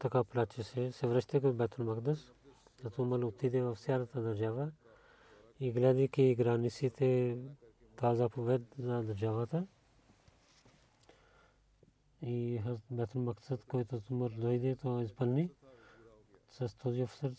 [0.00, 0.92] така плачеше.
[0.92, 2.32] Се връща към Бетул Магдас.
[2.96, 4.70] Тумар отиде в цялата държава
[5.60, 7.38] и гледайки границите,
[7.96, 9.66] та заповед за държавата.
[12.22, 15.50] И Бетул Магдас, който Тумар дойде, то изпълни
[16.50, 17.34] с този офицер,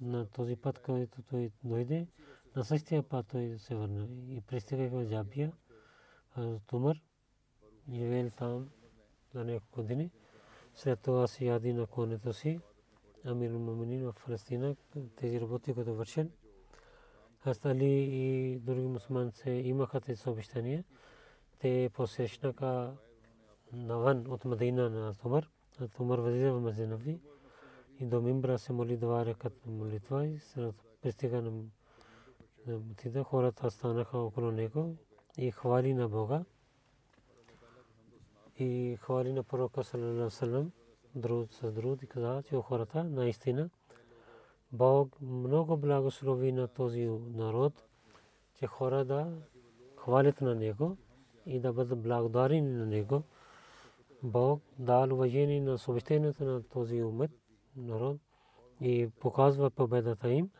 [0.00, 2.06] на този път, който той дойде.
[2.56, 5.52] На същия път той се върна и пристига в Джабия.
[6.66, 6.96] Тумар
[7.92, 8.70] живеел там
[9.34, 10.10] на няколко години.
[10.74, 12.60] След това си яди на конето си.
[13.24, 14.76] Амир Муминин в Палестина
[15.16, 16.30] тези работи, които вършен.
[17.46, 20.84] Астали и други мусулманци имаха тези съобщения.
[21.58, 22.92] Те посещнаха
[23.72, 25.48] навън от Мадина на Тумар.
[25.96, 27.20] Тумар възлиза в Мазинави
[28.00, 31.50] и до Мимбра се моли два рекат молитва и след пристига на
[32.66, 34.96] Мутида хората станаха около него
[35.38, 36.44] и хвали на Бога
[38.58, 40.70] и хвали на пророка саллалаху
[41.14, 43.70] друг с друг и каза, че хората наистина
[44.76, 47.84] Бог много благослови на този народ,
[48.54, 49.26] че хора да
[49.96, 50.96] хвалят на него
[51.46, 53.22] и да бъдат благодарени на него.
[54.22, 57.30] Бог дал уважение на съвещението на този умет
[57.76, 58.16] народ
[58.80, 60.50] и показва победата им.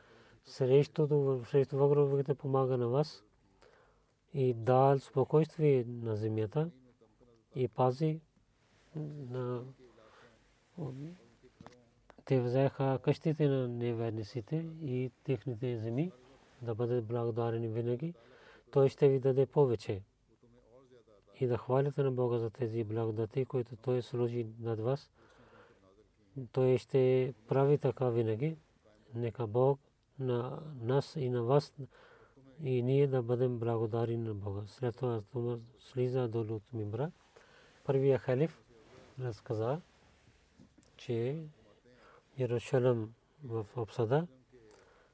[0.44, 1.06] Срещу
[1.72, 3.24] враговете помага на вас
[4.34, 6.70] и дал спокойствие на земята
[7.54, 8.20] и пази
[9.30, 9.62] на
[12.26, 16.12] те взеха къщите на неверниците и техните земи
[16.62, 18.14] да бъдат благодарени винаги.
[18.70, 20.02] Той ще ви даде повече.
[21.40, 25.10] И да хвалите на Бога за тези благодати, които Той сложи над вас.
[26.52, 28.56] Той ще прави така винаги.
[29.14, 29.80] Нека Бог
[30.18, 31.74] на нас и на вас
[32.62, 34.62] и ние да бъдем благодарни на Бога.
[34.66, 35.22] След това
[35.80, 37.10] слиза долу от мимбра.
[37.84, 38.62] Първия халиф
[39.20, 39.80] разказа,
[40.96, 41.44] че
[42.38, 44.26] Иерусалим в обсада,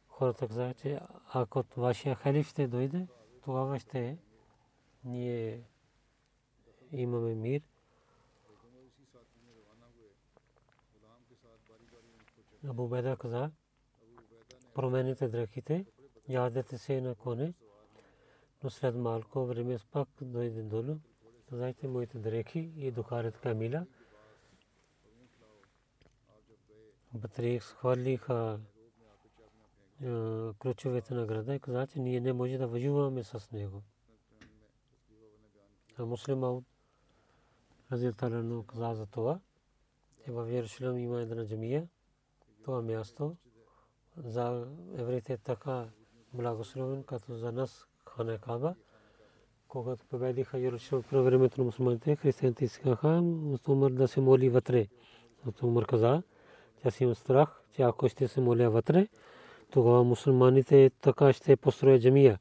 [0.09, 1.01] хората казаха, че
[1.33, 3.07] ако вашия халиф ще дойде,
[3.45, 4.19] тогава ще
[5.05, 5.63] ние
[6.93, 7.63] имаме мир.
[12.69, 13.51] Абу Беда каза,
[14.75, 15.87] промените дрехите,
[16.29, 17.55] ядете се на коне,
[18.63, 20.97] но след малко време пак дойде долу.
[21.51, 23.87] Казайте моите дрехи и докарат камила.
[27.15, 28.61] Батрик схвърлиха
[30.59, 33.83] ключовете на града и каза, че ние не може да воюваме с него.
[35.99, 36.63] А муслима
[37.93, 39.41] Разилталано каза за това.
[40.29, 41.89] И в Иерусалим има една джамия.
[42.65, 43.37] Това място
[44.17, 45.89] за евреите така
[46.33, 48.75] благословен, като за нас хана Каба.
[49.69, 53.23] Когато победиха Иерусалим по времето на мусулманите, християните искаха
[53.91, 54.89] да се моли вътре.
[55.63, 56.23] Умар каза,
[56.85, 59.09] аз имам страх, че ако ще се моля вътре,
[59.71, 62.39] тогава мусулманите така ще построят джамия.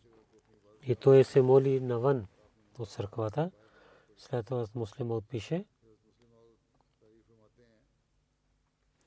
[0.88, 2.26] И той се моли навън
[2.80, 3.52] от църквата.
[4.18, 5.66] След това муслима отпише.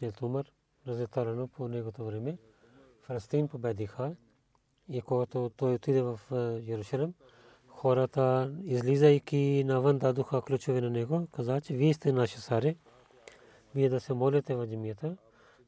[0.01, 0.53] Дед Умар,
[0.87, 2.39] разетарано по негото време,
[3.03, 4.17] Фалестин победиха
[4.89, 6.21] и когато той отиде в
[6.67, 7.15] Иерусалим,
[7.67, 12.77] хората, излизайки навън, дадоха ключове на него, каза, че вие сте наши саре,
[13.75, 15.17] вие да се молите в джамията,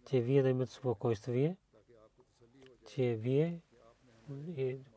[0.07, 1.57] че вие да имате спокойствие,
[2.89, 3.61] че вие,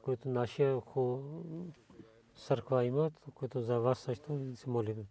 [0.02, 0.82] които нашия
[2.36, 5.08] църква имат, които за вас също се молим.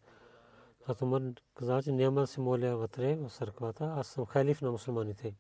[0.86, 1.22] Атумар
[1.54, 5.34] каза, че няма да се моля вътре в църквата, аз съм халиф на мусулманите.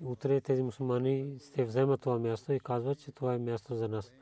[0.00, 4.12] Утре тези мусулмани ще вземат това място и казват, че това е място за нас.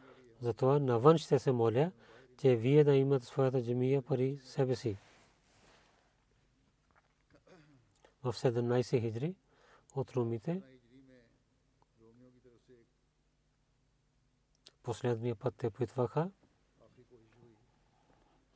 [0.41, 1.93] Затова навън ще се моля,
[2.41, 4.97] че вие да имате своята джамия пари себе си.
[8.23, 9.35] В 17 хиджри
[9.95, 10.63] от румите
[14.83, 16.31] последния път те опитваха.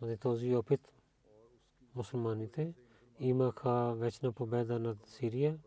[0.01, 0.93] За този опит
[1.95, 2.75] мусулманите
[3.21, 5.59] имаха вечна победа над Сирия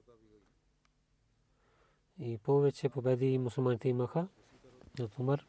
[2.20, 4.28] и повече победи мусулманите имаха
[5.02, 5.46] от Умар.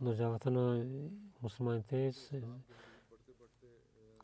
[0.00, 0.86] Държавата на
[1.42, 2.12] мусулманите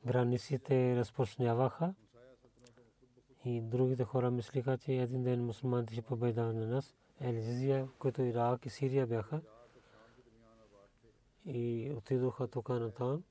[0.04, 1.94] границите разпочняваха
[3.44, 6.94] и другите хора мислиха, че един ден мусулманите ще победават на нас.
[7.20, 9.40] Елизия, които Ирак и Сирия бяха
[11.46, 13.22] и отидоха тук на там.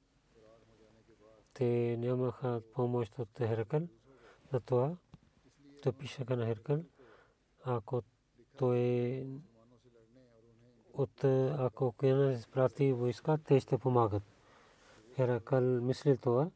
[1.53, 3.87] Те нямаха помощ от Херкъл.
[4.65, 4.97] това.
[5.81, 6.83] то пишеха на Херкъл.
[7.63, 8.01] Ако
[8.57, 9.25] той
[10.93, 11.23] от
[11.57, 14.23] ако океана изпрати войска, те ще помагат.
[15.15, 16.49] Херакъл мисли това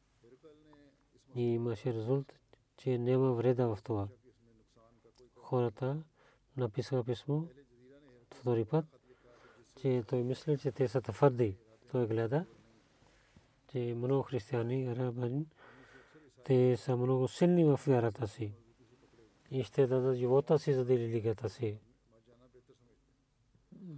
[1.36, 2.40] и имаше резултат,
[2.84, 4.08] че няма вреда в това.
[5.36, 6.04] Хората
[6.58, 7.42] написаха писмо
[8.34, 8.86] втори път,
[9.82, 11.58] че той мисли, че те са твърди.
[11.92, 12.46] Той гледа,
[13.68, 15.46] че много християни, арабани,
[16.46, 18.54] те са много силни в вярата си
[19.52, 21.80] и ще дадат живота си за религията си.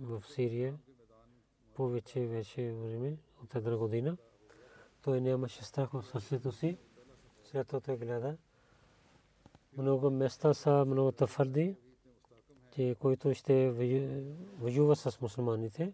[0.01, 0.79] В Сирия
[1.73, 4.17] повече вече време от една година.
[5.01, 6.77] Той нямаше страх в сърцето си.
[7.43, 8.37] След това той гледа.
[9.77, 11.75] Много места са много твърди,
[12.71, 13.71] че който ще
[14.59, 15.93] воюва с мусулманите.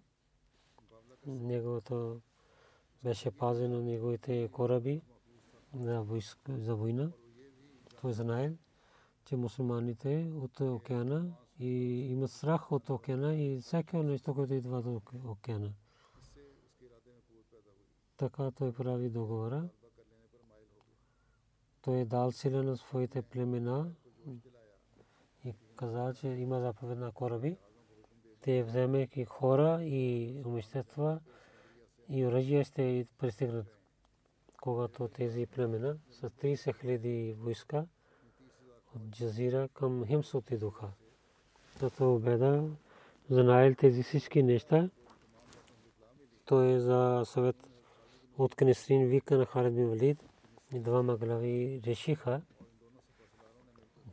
[1.25, 2.21] Неговото
[3.03, 5.01] беше пазено неговите кораби
[6.49, 7.11] за война.
[8.01, 8.53] Той знае,
[9.25, 11.67] че мусулманите от океана и
[12.11, 15.73] имат страх от океана и всяко нещо, което идва от океана.
[18.17, 19.69] Така той прави договора.
[21.81, 23.91] Той е дал сила на своите племена
[25.45, 27.57] и каза, че има заповед на кораби.
[28.41, 31.19] Те вземайки хора и имущества
[32.09, 33.77] и оръжие ще пристигнат.
[34.61, 37.85] Когато тези племена с 30 хиляди войска
[38.95, 40.87] от Джазира към Химс отидоха.
[41.79, 42.69] Тото обеда
[43.29, 44.89] знаел тези всички неща.
[46.45, 47.55] Той е за съвет
[48.37, 50.30] от Кнесрин вика на Халид Валид
[50.73, 52.41] и двама глави решиха,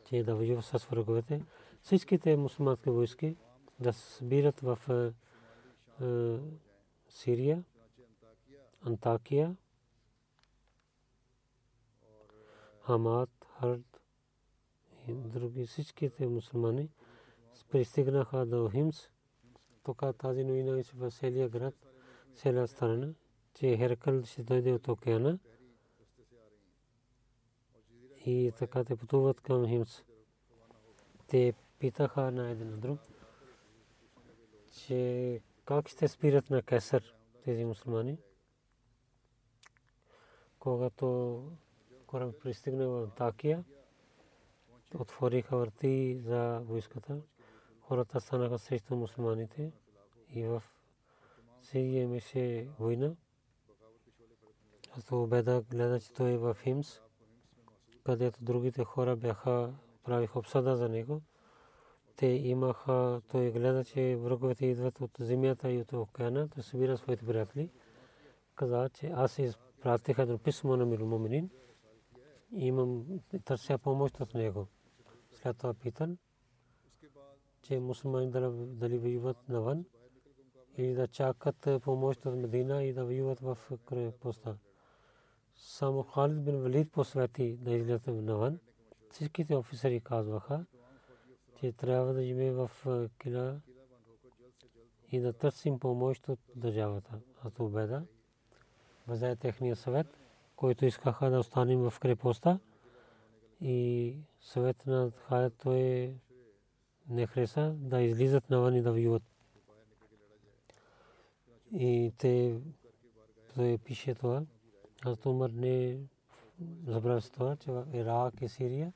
[0.05, 1.45] че да воюва с враговете.
[1.83, 3.37] Всичките мусулмански войски
[3.81, 4.79] да се събират в
[7.09, 7.65] Сирия,
[8.81, 9.57] Антакия,
[12.81, 13.31] Хамад,
[13.61, 14.01] Хард
[15.09, 16.91] и други всичките мусулмани
[17.71, 19.09] пристигнаха до Химс.
[19.85, 21.75] Тук тази новина в целия град,
[22.35, 23.09] цяла страна,
[23.55, 25.39] че Херкъл ще дойде от океана
[28.27, 30.03] и така те пътуват към Химс.
[31.27, 33.01] Те питаха на един друг,
[34.73, 37.15] че как ще спират на Кесър
[37.45, 38.19] тези мусулмани.
[40.59, 41.43] Когато
[42.07, 43.65] кораб пристигна в Такия,
[44.95, 47.21] отвориха врати за войската.
[47.81, 49.73] Хората станаха срещу мусулманите
[50.35, 50.63] и в
[51.63, 53.15] Сирия имаше война.
[54.97, 57.01] Аз обеда гледа, че той е в Химс,
[58.09, 61.23] където другите хора бяха правиха обсада за него.
[62.17, 67.27] Те имаха, той гледа, че враговете идват от земята и от океана, той събира своите
[67.27, 67.71] приятели.
[68.55, 71.51] Каза, че аз изпратих едно писмо на Мирумоминин
[72.53, 73.05] и имам
[73.45, 74.67] търся помощ от него.
[75.33, 76.19] След това питан,
[77.63, 79.85] че мусулмани дали воюват навън
[80.77, 84.57] или да чакат помощ от Медина и да воюват в крепостта.
[85.61, 88.59] Само Халид бин Валид посвети да излязат навън.
[89.11, 90.65] Всичките офицери казваха,
[91.61, 92.71] че трябва да живее в
[93.23, 93.61] кила
[95.13, 97.19] и да търсим помощ от държавата.
[97.43, 98.03] А то беда.
[99.09, 100.07] Взе техния съвет,
[100.57, 102.59] който искаха да останем в крепостта.
[103.61, 106.15] И съвет на Халид той
[107.09, 109.23] не хареса да излизат навън и да воюват.
[111.73, 112.61] И те
[113.85, 114.43] пише това.
[115.05, 115.99] Аз Умар не
[116.87, 118.93] забравя това, че Ирак и Сирия,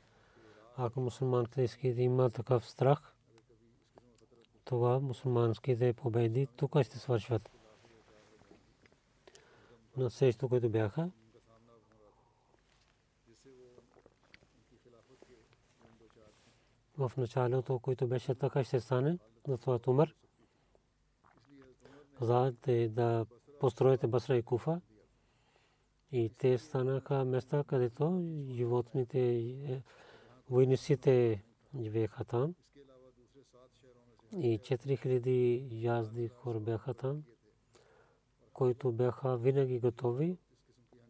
[0.76, 3.14] ако мусулманите искат да има такъв страх,
[4.64, 7.50] това мусулманските победи тук ще свършват.
[9.96, 11.10] На срещу, които бяха,
[16.98, 20.14] в началото, който беше така ще стане, на това Умар.
[22.18, 23.26] Казахте да
[23.60, 24.80] построите Басра и Куфа.
[26.12, 29.82] И те станаха места, където животните,
[30.50, 31.42] войниците
[31.80, 32.54] живееха там.
[34.32, 37.22] и 4000 язди хора бяха там,
[38.52, 40.38] които бяха винаги готови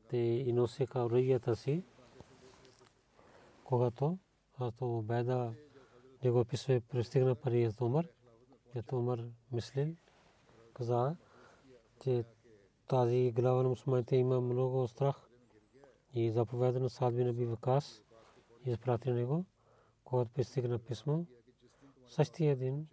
[0.09, 1.85] те и носеха оръжията си.
[3.65, 4.19] Когато
[4.59, 5.55] Хазрат Убайда
[6.25, 8.09] него описва пристигна пари Умар,
[8.73, 9.95] като Умар мислил,
[10.75, 11.17] каза,
[12.03, 12.25] че
[12.93, 15.29] тази глава на мусулманите има много страх
[16.15, 18.03] и заповеда на Сад бин Аби Вакас
[18.67, 19.45] изпрати него,
[20.05, 21.25] когато пристигна писмо.
[22.07, 22.87] Същия ден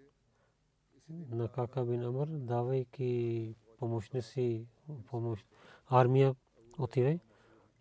[1.10, 4.68] на Кака бин Амр, давайки помощни си
[5.06, 5.46] помощ,
[5.88, 6.36] армия
[6.80, 7.20] отиве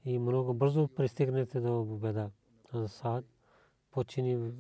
[0.05, 2.31] и много бързо пристигнете до победа.
[2.87, 3.25] Саад
[3.91, 4.53] почини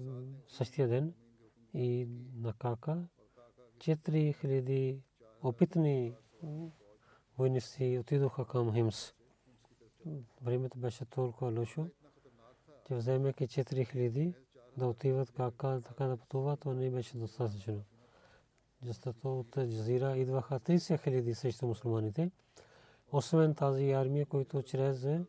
[0.48, 1.14] същия ден
[1.74, 3.08] и на Кака
[3.78, 5.00] 4000
[5.42, 6.14] опитни
[7.38, 9.12] войници отидоха към Химс.
[10.42, 11.86] Времето беше толкова лошо,
[12.86, 14.34] че вземайки 4000
[14.76, 17.82] да отиват кака така да пътуват, то не беше достатъчно.
[18.82, 22.30] Защото от Джазира идваха 30 хиляди срещу мусулманите.
[23.12, 25.24] Освен тази армия, които чрез е,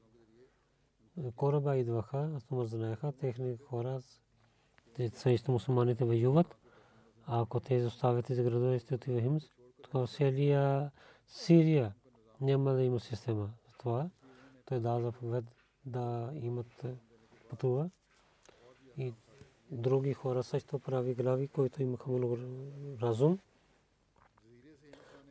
[1.36, 4.02] кораба идваха, аз му знаеха, техни хора
[5.14, 6.58] срещу мусулманите воюват.
[7.26, 9.44] А ако те оставят тези градове, ще отива Химс,
[9.84, 10.08] тогава
[11.28, 11.94] Сирия
[12.42, 13.50] няма да има система.
[13.78, 14.10] Това
[14.66, 15.46] той да заповед
[15.86, 16.86] да имат
[17.50, 17.90] пътува.
[18.98, 19.14] И
[19.72, 22.38] други хора също прави глави, които имаха много
[23.02, 23.40] разум.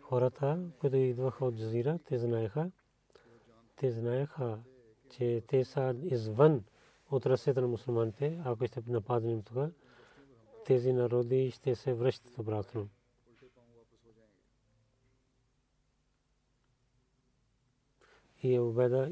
[0.00, 2.70] Хората, които идваха от Джазира, те знаеха,
[3.76, 4.58] те знаеха,
[5.10, 6.64] че те са извън
[7.10, 9.56] от ръцете на мусулманите, ако ще нападнем тук,
[10.66, 12.88] тези народи ще се връщат обратно.
[18.42, 19.10] И е убеда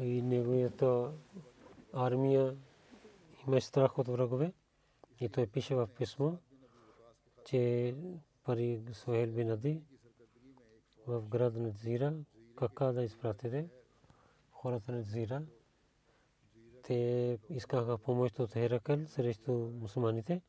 [0.00, 1.12] и неговата
[1.92, 2.56] армия
[3.46, 4.52] има страх от врагове.
[5.20, 6.32] И той пише в писмо,
[7.44, 7.94] че
[8.44, 9.82] пари Сохел бин Ади
[11.06, 12.14] в град на Зира,
[12.56, 13.68] кака да изпратите
[14.50, 15.42] хората на.
[16.82, 20.42] Те искаха помощ от Херакъл срещу мусулманите.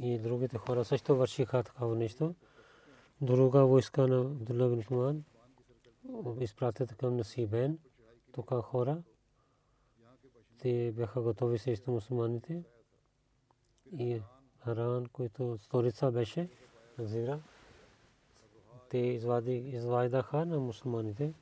[0.00, 2.34] И другите хора също вършиха такава нещо.
[3.20, 5.24] Друга войска на Абдулла бин
[6.40, 7.78] изпратят към Насибен.
[8.32, 9.02] Тук хора
[10.58, 12.64] те бяха готови срещу мусулманите
[13.92, 14.22] и
[14.58, 16.48] Харан, който столица беше
[16.98, 17.40] на Зира,
[18.90, 18.98] те
[19.48, 21.34] извайдаха на мусулманите,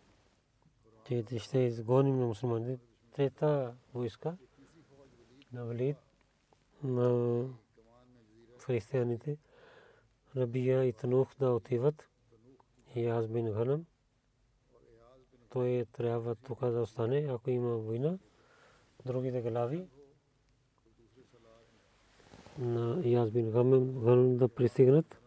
[1.07, 2.79] че ще изгоним на мусулманите.
[3.13, 4.37] Трета войска
[5.53, 5.97] на Валид,
[6.83, 7.45] на
[8.59, 9.39] християните,
[10.37, 12.09] Рабия и Танух да отиват
[12.95, 13.85] и аз бин Ганам.
[15.53, 18.19] Той трябва тук да остане, ако има война
[19.07, 19.87] другите глави
[22.59, 25.19] на Яз бин Гамем да пристигнат.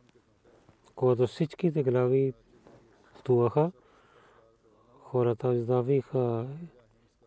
[0.96, 2.34] Когато всичките глави
[3.16, 3.72] пътуваха,
[5.00, 6.48] хората издавиха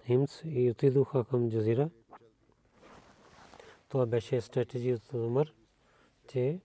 [0.07, 1.91] Химс и отидоха към Джазира.
[3.89, 5.53] Това беше стратегия от Умар,
[6.29, 6.61] че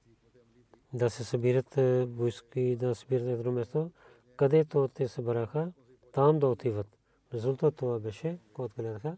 [0.94, 1.76] да се събират
[2.10, 3.92] войски, да събират едно место,
[4.36, 5.72] където те събраха,
[6.14, 6.88] там да отиват.
[7.34, 9.18] Резултат това беше, когато гледаха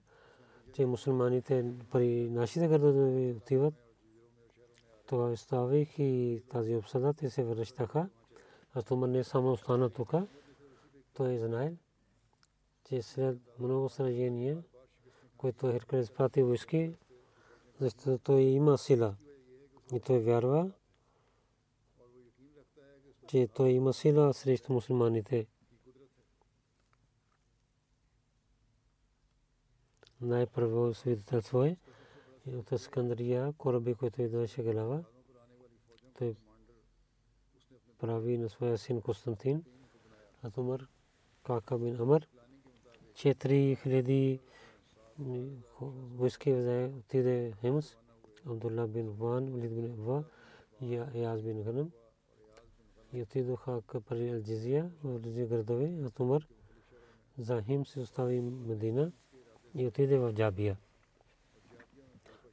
[0.75, 3.73] че мусулманите при нашите градове отиват.
[5.07, 8.09] Това оставих и тази обсъда, те се връщаха.
[8.73, 10.13] А Тумар не само остана тук.
[11.13, 11.73] Той знае,
[12.89, 14.63] че след много сражения,
[15.37, 16.93] които Херкулес изпрати войски,
[17.79, 19.15] защото той има сила.
[19.93, 20.71] И той вярва,
[23.27, 25.47] че той има сила срещу мусулманите.
[30.21, 31.77] Най-първо свидетелство е
[32.47, 35.03] от Скандрия, кораби, който идваше глава.
[36.17, 36.35] Той
[37.99, 39.63] прави на своя син Константин,
[40.43, 40.87] Атумар,
[41.43, 42.27] Кака бин Амар.
[43.13, 44.39] Четири хиляди
[45.79, 47.97] войски взе отиде Хемс,
[48.45, 50.23] Абдулла бин Ван, Валид бин Ва,
[51.13, 51.91] Яз бин Ганам.
[53.13, 56.47] И отидоха при Алджизия, в тези градове, Атумар.
[57.37, 59.11] За Хемс остави Медина
[59.75, 60.77] и отиде в Джабия.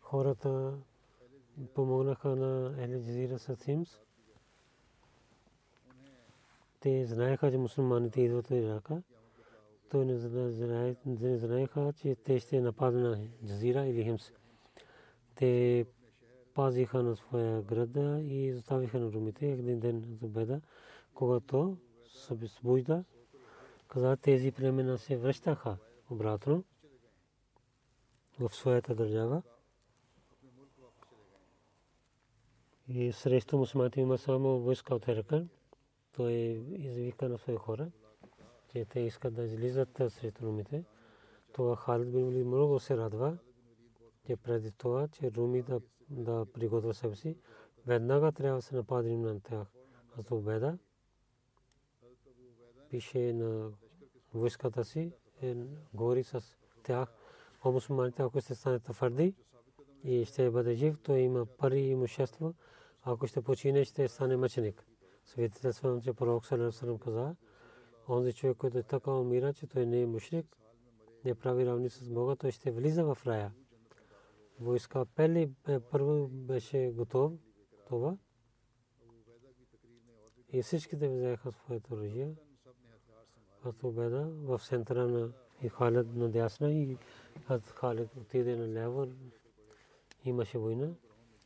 [0.01, 0.73] Хората
[1.75, 3.99] помогнаха на Ели Джазира с Симс.
[6.81, 9.03] Те знаеха, че мусулманите идват от Ирака.
[9.91, 14.33] Той не знаеха, че те ще нападат на Джазира или Химс.
[15.35, 15.87] Те
[16.55, 20.61] пазиха на своя града и заставиха на румите един ден за беда,
[21.15, 23.05] когато се събужда,
[23.89, 25.77] каза тези племена се връщаха
[26.11, 26.65] обратно
[28.49, 29.43] в своята държава.
[32.95, 35.47] и срещу мусулманите има само войска от Херакъл.
[36.13, 36.33] Той
[36.79, 37.91] извика на свои хора,
[38.69, 40.85] че те искат да излизат срещу румите.
[41.53, 43.39] Това Халид бин Валид много се радва,
[44.27, 45.81] че преди това, че руми да,
[46.11, 47.37] да приготвя себе си,
[47.87, 49.67] веднага трябва да се нападим на тях.
[50.19, 50.79] Аз обеда
[52.91, 53.71] пише на
[54.35, 55.13] войската си,
[55.43, 55.55] е,
[55.95, 57.15] говори с тях,
[57.65, 59.35] о мусулманите, ако ще станете твърди
[60.05, 62.55] и ще бъде жив, то има пари и имущество,
[63.03, 64.87] ако ще почине, ще стане мъченик.
[65.25, 67.37] Свидетелствам, че пророк Салерасалам каза,
[68.09, 70.57] онзи човек, който е така умира, че той не е мушрик,
[71.25, 73.53] не прави равни с Бога, той ще влиза в рая.
[74.61, 75.53] Войска пели
[75.91, 77.33] първо беше готов
[77.87, 78.17] това
[80.49, 82.35] и всичките взеха своето оръжие.
[83.65, 85.33] Аз обеда в центъра на
[85.63, 86.97] и Халид на дясна и
[87.49, 89.07] аз Халид отиде на ляво.
[90.25, 90.89] Имаше война.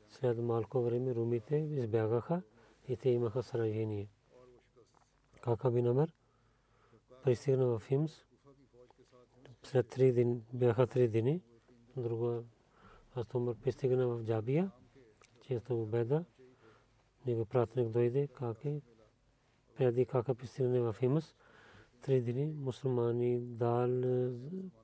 [0.09, 2.43] След малко време румите избягаха
[2.89, 4.09] и те имаха сражение.
[5.41, 6.13] Кака би номер?
[7.25, 8.25] Пристигна в Химс.
[9.63, 11.43] След три дни, бяха три дни.
[11.97, 12.43] Друга
[13.15, 14.71] аз Умар пристигна в Джабия.
[15.41, 16.25] Често обеда.
[17.27, 18.81] Него пратник дойде, как е.
[19.77, 21.35] Преди кака пристигне в Химс
[22.03, 23.91] три дни мусулмани дал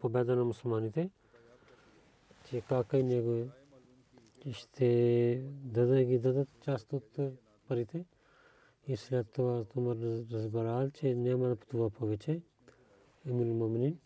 [0.01, 1.11] победа на мусулманите,
[2.45, 3.51] че как и него
[4.53, 7.19] ще даде ги дадат част от
[7.69, 8.05] парите.
[8.87, 9.97] И след това Тумар
[10.33, 12.43] разбрал, че няма да пътува повече.
[13.27, 13.99] Емил Моминин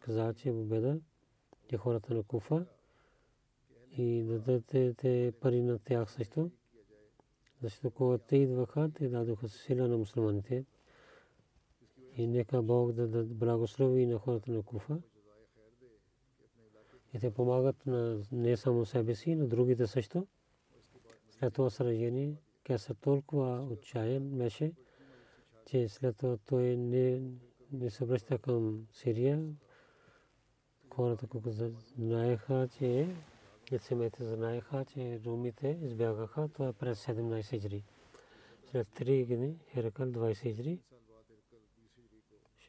[0.00, 1.00] каза, че победа
[1.68, 2.66] че хората на Куфа
[3.96, 6.50] и дадете те пари на тях също.
[7.62, 10.64] Защото когато те идваха, те дадоха сила на мусулманите
[12.18, 14.98] и нека Бог да благослови на хората на Куфа.
[17.14, 20.26] И те помагат на не само себе си, но другите също.
[21.30, 24.72] След това сражение, Кесър толкова отчаян беше,
[25.66, 27.22] че след това той не,
[27.72, 29.44] не се връща към Сирия.
[30.94, 31.50] Хората, които
[31.96, 33.08] знаеха, че
[33.72, 37.84] лицемете знаеха, че румите избягаха, това е през 17 жри.
[38.70, 40.78] След 3 години, Херакъл 20 жри,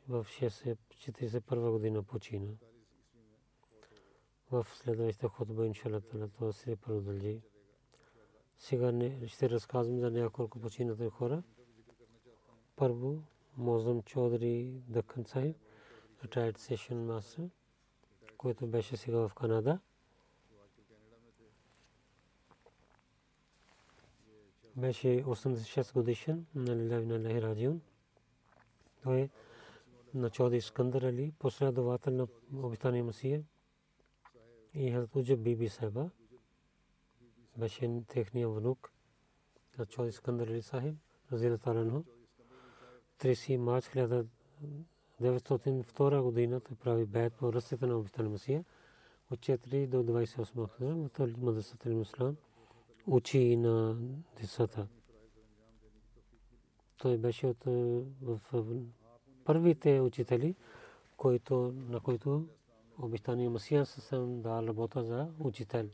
[0.10, 2.52] в 641 година почина.
[4.52, 7.42] В следващата ходба, иншалла, това се продължи.
[8.58, 11.44] Сега не, ще разказвам за няколко починати хора.
[12.76, 13.24] Първо,
[13.58, 15.24] Мозъм Чодри Дъкън
[16.24, 17.50] retired session master,
[18.38, 19.80] който беше сега в Канада.
[24.76, 27.82] Беше 86 годишен на Лилавина Лахираджион.
[29.04, 29.30] Той е
[30.14, 32.28] на Чоди Искандър Али, последовател на
[32.64, 33.44] обитания Масия
[34.74, 36.10] и Хазрат Уджаб Биби Саба
[37.58, 38.92] беше техния внук
[39.78, 40.96] на Чоди Искандър Али Сахиб,
[41.32, 42.04] Разила Таранху.
[43.20, 48.66] 30 марч 1902 година той прави бед по ръстите на обитания Масия
[49.32, 52.38] от 4 до 28 година в Мадрасата Муслам
[53.08, 53.98] учи на
[54.42, 54.88] децата.
[56.98, 57.64] Той беше от
[58.22, 58.42] в
[59.50, 60.56] първите учители,
[61.18, 62.48] които, на които
[63.00, 65.90] обещания Масия съм да работа за учител.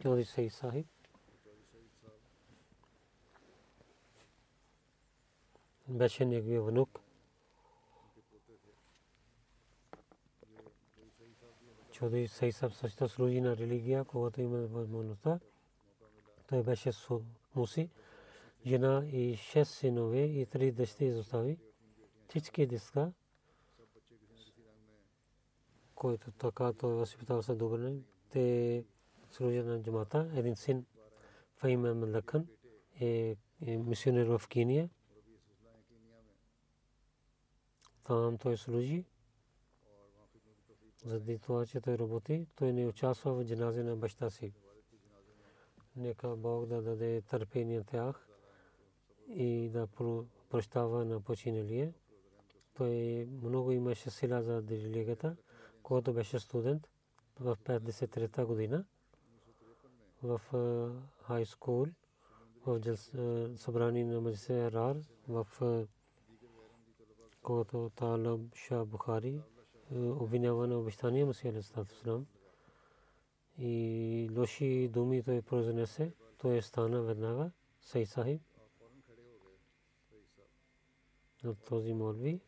[0.00, 0.86] Чоди Сей Сахиб.
[5.88, 7.00] Беше неговия внук.
[11.92, 15.40] Чоди Сей също служи на религия, когато има възможността.
[16.48, 16.90] Той беше
[17.54, 17.90] муси,
[18.66, 21.58] жена и шест синове и три дъщери изостави
[22.32, 23.12] всички деца,
[25.94, 27.94] които така той възпитава се добре,
[28.30, 28.84] те
[29.30, 30.30] служат на джамата.
[30.34, 30.86] Един син
[31.56, 32.46] Фаим Мелакън
[33.00, 34.90] е мисионер в Кения.
[38.04, 39.04] Там той служи.
[41.04, 44.52] Заради това, че той работи, той не участва в джаназе на баща си.
[45.96, 48.28] Нека Бог да даде търпение тях
[49.28, 49.86] и да
[50.48, 51.94] прощава на починалия.
[52.74, 55.36] Той много имаше сила за религията,
[55.82, 56.88] когато беше студент
[57.40, 58.84] в 53-та година
[60.22, 60.40] в
[61.22, 61.86] хай скул,
[62.66, 62.96] в
[63.56, 64.96] събрание на Маджисе Рар,
[65.28, 65.46] в
[67.42, 69.40] когато Талаб Ша Бухари
[69.94, 72.26] обвинява на обещания Масия Алисалам
[73.58, 77.50] и лоши думи той произнесе, той стана веднага
[77.80, 78.42] Сей Сахиб
[81.44, 82.40] на този молви.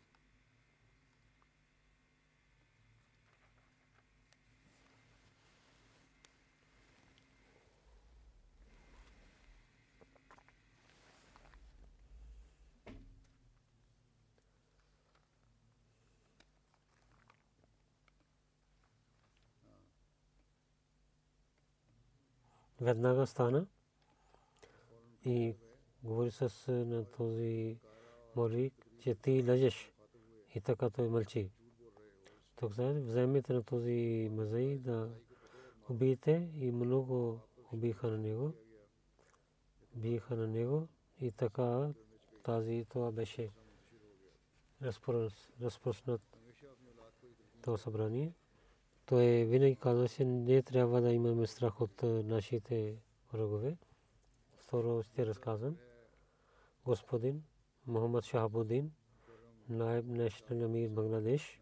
[22.85, 23.66] Веднага стана
[25.24, 25.57] и
[26.03, 27.78] говори с на този
[28.37, 29.93] молик, че ти лъжеш.
[30.55, 31.51] И така той мълчи.
[32.57, 35.11] Тук вземете на този мазаи да
[35.91, 37.41] убиете и много
[37.72, 38.53] убиха на него.
[39.95, 40.89] Биха на него
[41.20, 41.93] и така
[42.43, 43.53] тази това беше
[45.61, 46.39] разпространат
[47.62, 48.32] това събрание.
[49.07, 52.96] Той винаги казваше, не трябва да имаме страх от нашите
[53.32, 53.76] врагове.
[54.57, 55.76] Второ ще разказвам.
[56.84, 57.42] Господин
[57.86, 58.92] Мохаммад Шахабудин,
[59.68, 61.61] наиб National Amir Бангладеш,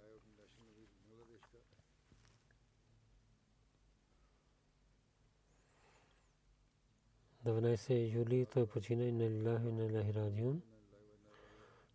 [7.45, 10.63] 19 юли той почина и на Лилахи и на Лахи Раджиун.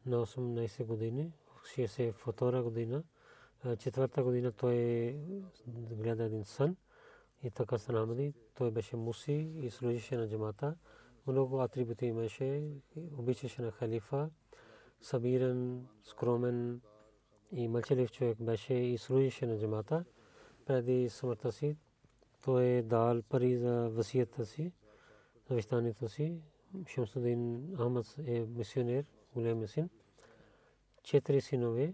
[0.05, 1.31] На 18 години,
[1.75, 3.03] 62 година,
[3.79, 4.75] четвърта година той
[5.91, 6.75] гледа един сън
[7.43, 8.33] и така се намади.
[8.55, 10.75] Той беше муси и служише на джамата.
[11.27, 12.63] Много атрибути имаше,
[13.17, 14.29] обичаше на халифа,
[15.01, 16.81] събиран, скромен
[17.51, 20.05] и мълчалив човек беше и служише на джамата.
[20.65, 21.77] Преди смъртта си
[22.43, 24.71] той е дал пари за васията си
[25.49, 26.41] завещанието си.
[26.87, 29.89] Шамсудин Ахмад е мисионер, голям син.
[31.03, 31.93] Четири синове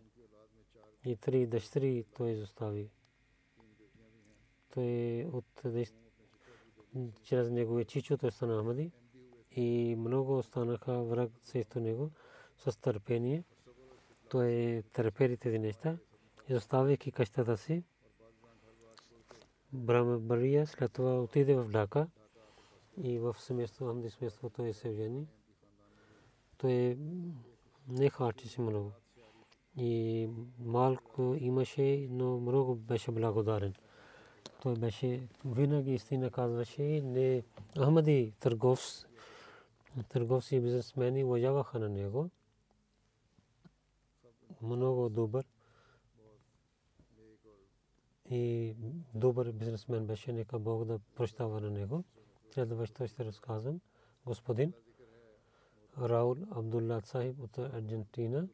[1.05, 2.89] и три дъщери той изостави.
[4.73, 5.63] Той от
[7.23, 8.91] чрез неговия чичо той стана Ахмади
[9.51, 12.11] и много останаха враг срещу него
[12.57, 13.43] с търпение.
[14.29, 15.97] Той търпели тези неща,
[16.49, 17.83] изоставяйки къщата си.
[19.73, 22.07] Брама Бария след това отиде в Дака
[22.97, 25.27] и в семейство, Амди семейство той се жени.
[26.57, 26.97] Той
[27.87, 28.91] не харчеше много.
[29.77, 33.73] И малко имаше, но много беше благодарен.
[34.61, 37.43] Той беше винаги истина казваше, не
[37.79, 39.05] Ахмади търговс,
[40.09, 42.29] търговци и бизнесмени уважаваха на него.
[44.61, 45.45] Много добър
[48.29, 48.75] и
[49.15, 52.03] добър бизнесмен беше, нека Бог да прощава на него.
[52.53, 53.79] Следващо ще разказвам.
[54.25, 54.73] Господин
[56.01, 58.47] Раул Абдулла Сахиб от Аржентина.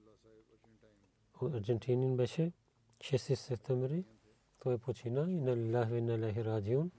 [1.41, 2.51] Аржентинин беше
[2.99, 4.05] 6 септември.
[4.59, 6.91] Той почина и на Лилахи и на Лахи Раджиун.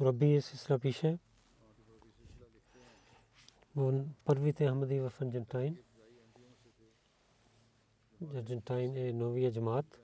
[0.00, 1.18] Раби Сисра пише.
[4.24, 5.78] Първите Ахмади в Аржентайн.
[8.34, 10.00] Аржентайн е новия джамат.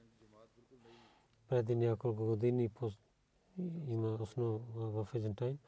[1.49, 2.71] Преди няколко години
[3.89, 5.59] има основа в Аржентайн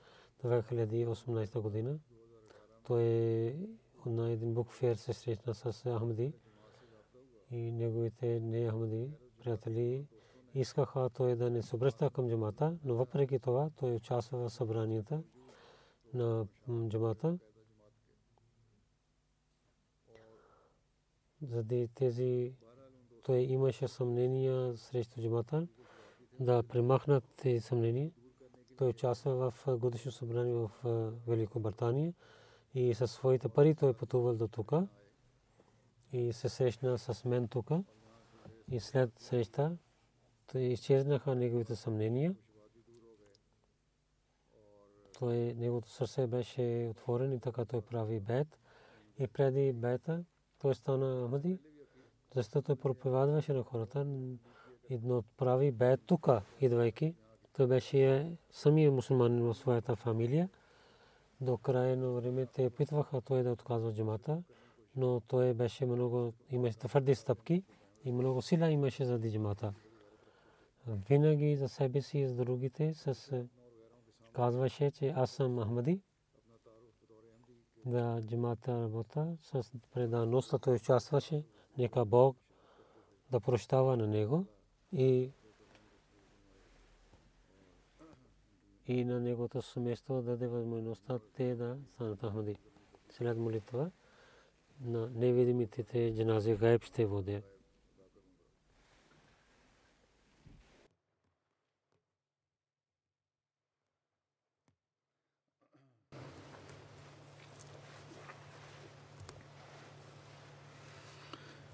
[0.45, 1.99] 2018 година.
[2.85, 3.57] Той е
[4.07, 6.33] на един букфер се срещна с Ахмади
[7.51, 10.07] и неговите не Ахмади приятели
[10.55, 15.23] искаха той да не се обръща към джамата, но въпреки това той участва в събранията
[16.15, 16.47] на
[16.89, 17.39] джамата.
[21.43, 22.55] Заради тези
[23.23, 25.67] той имаше съмнения срещу джамата
[26.41, 28.11] да премахнат тези съмнения.
[28.77, 30.71] Той участва в годишно събрание в
[31.27, 32.15] Великобритания
[32.77, 34.73] и със своите пари той пътувал до тук
[36.13, 37.71] и се срещна с мен тук.
[38.71, 39.77] И след среща
[40.47, 42.35] той изчезнаха неговите съмнения.
[45.19, 48.59] Той, неговото сърце беше отворено и така той прави бед.
[49.19, 50.25] И преди бета
[50.59, 51.59] той стана Ахмади,
[52.35, 54.07] защото той проповядваше на хората
[54.91, 56.29] едно прави бе тук,
[56.61, 57.15] идвайки.
[57.53, 60.49] Той беше самия мусулманин в своята фамилия.
[61.41, 64.43] До края на време те опитваха той да отказва джамата,
[64.97, 67.65] но той беше много, имаше твърди стъпки
[68.05, 69.75] и много сила имаше за джамата.
[70.87, 73.45] Винаги за себе си и за другите с
[74.33, 76.01] казваше, че аз съм Ахмади.
[77.85, 81.45] Да джамата работа с предаността той участваше.
[81.79, 82.37] Нека Бог
[83.31, 84.47] да прощава на него
[84.93, 85.33] и
[88.88, 92.56] и на неговото семейство да даде възможността те да станат Ахмади.
[93.10, 93.92] След молитва
[94.82, 97.44] на невидимите джанази гайб ще водят.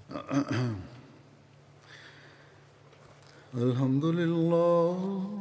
[0.09, 0.75] Uh-uh.
[3.55, 5.40] الحمد لله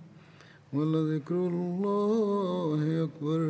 [0.73, 3.41] ولذكر الله أكبر.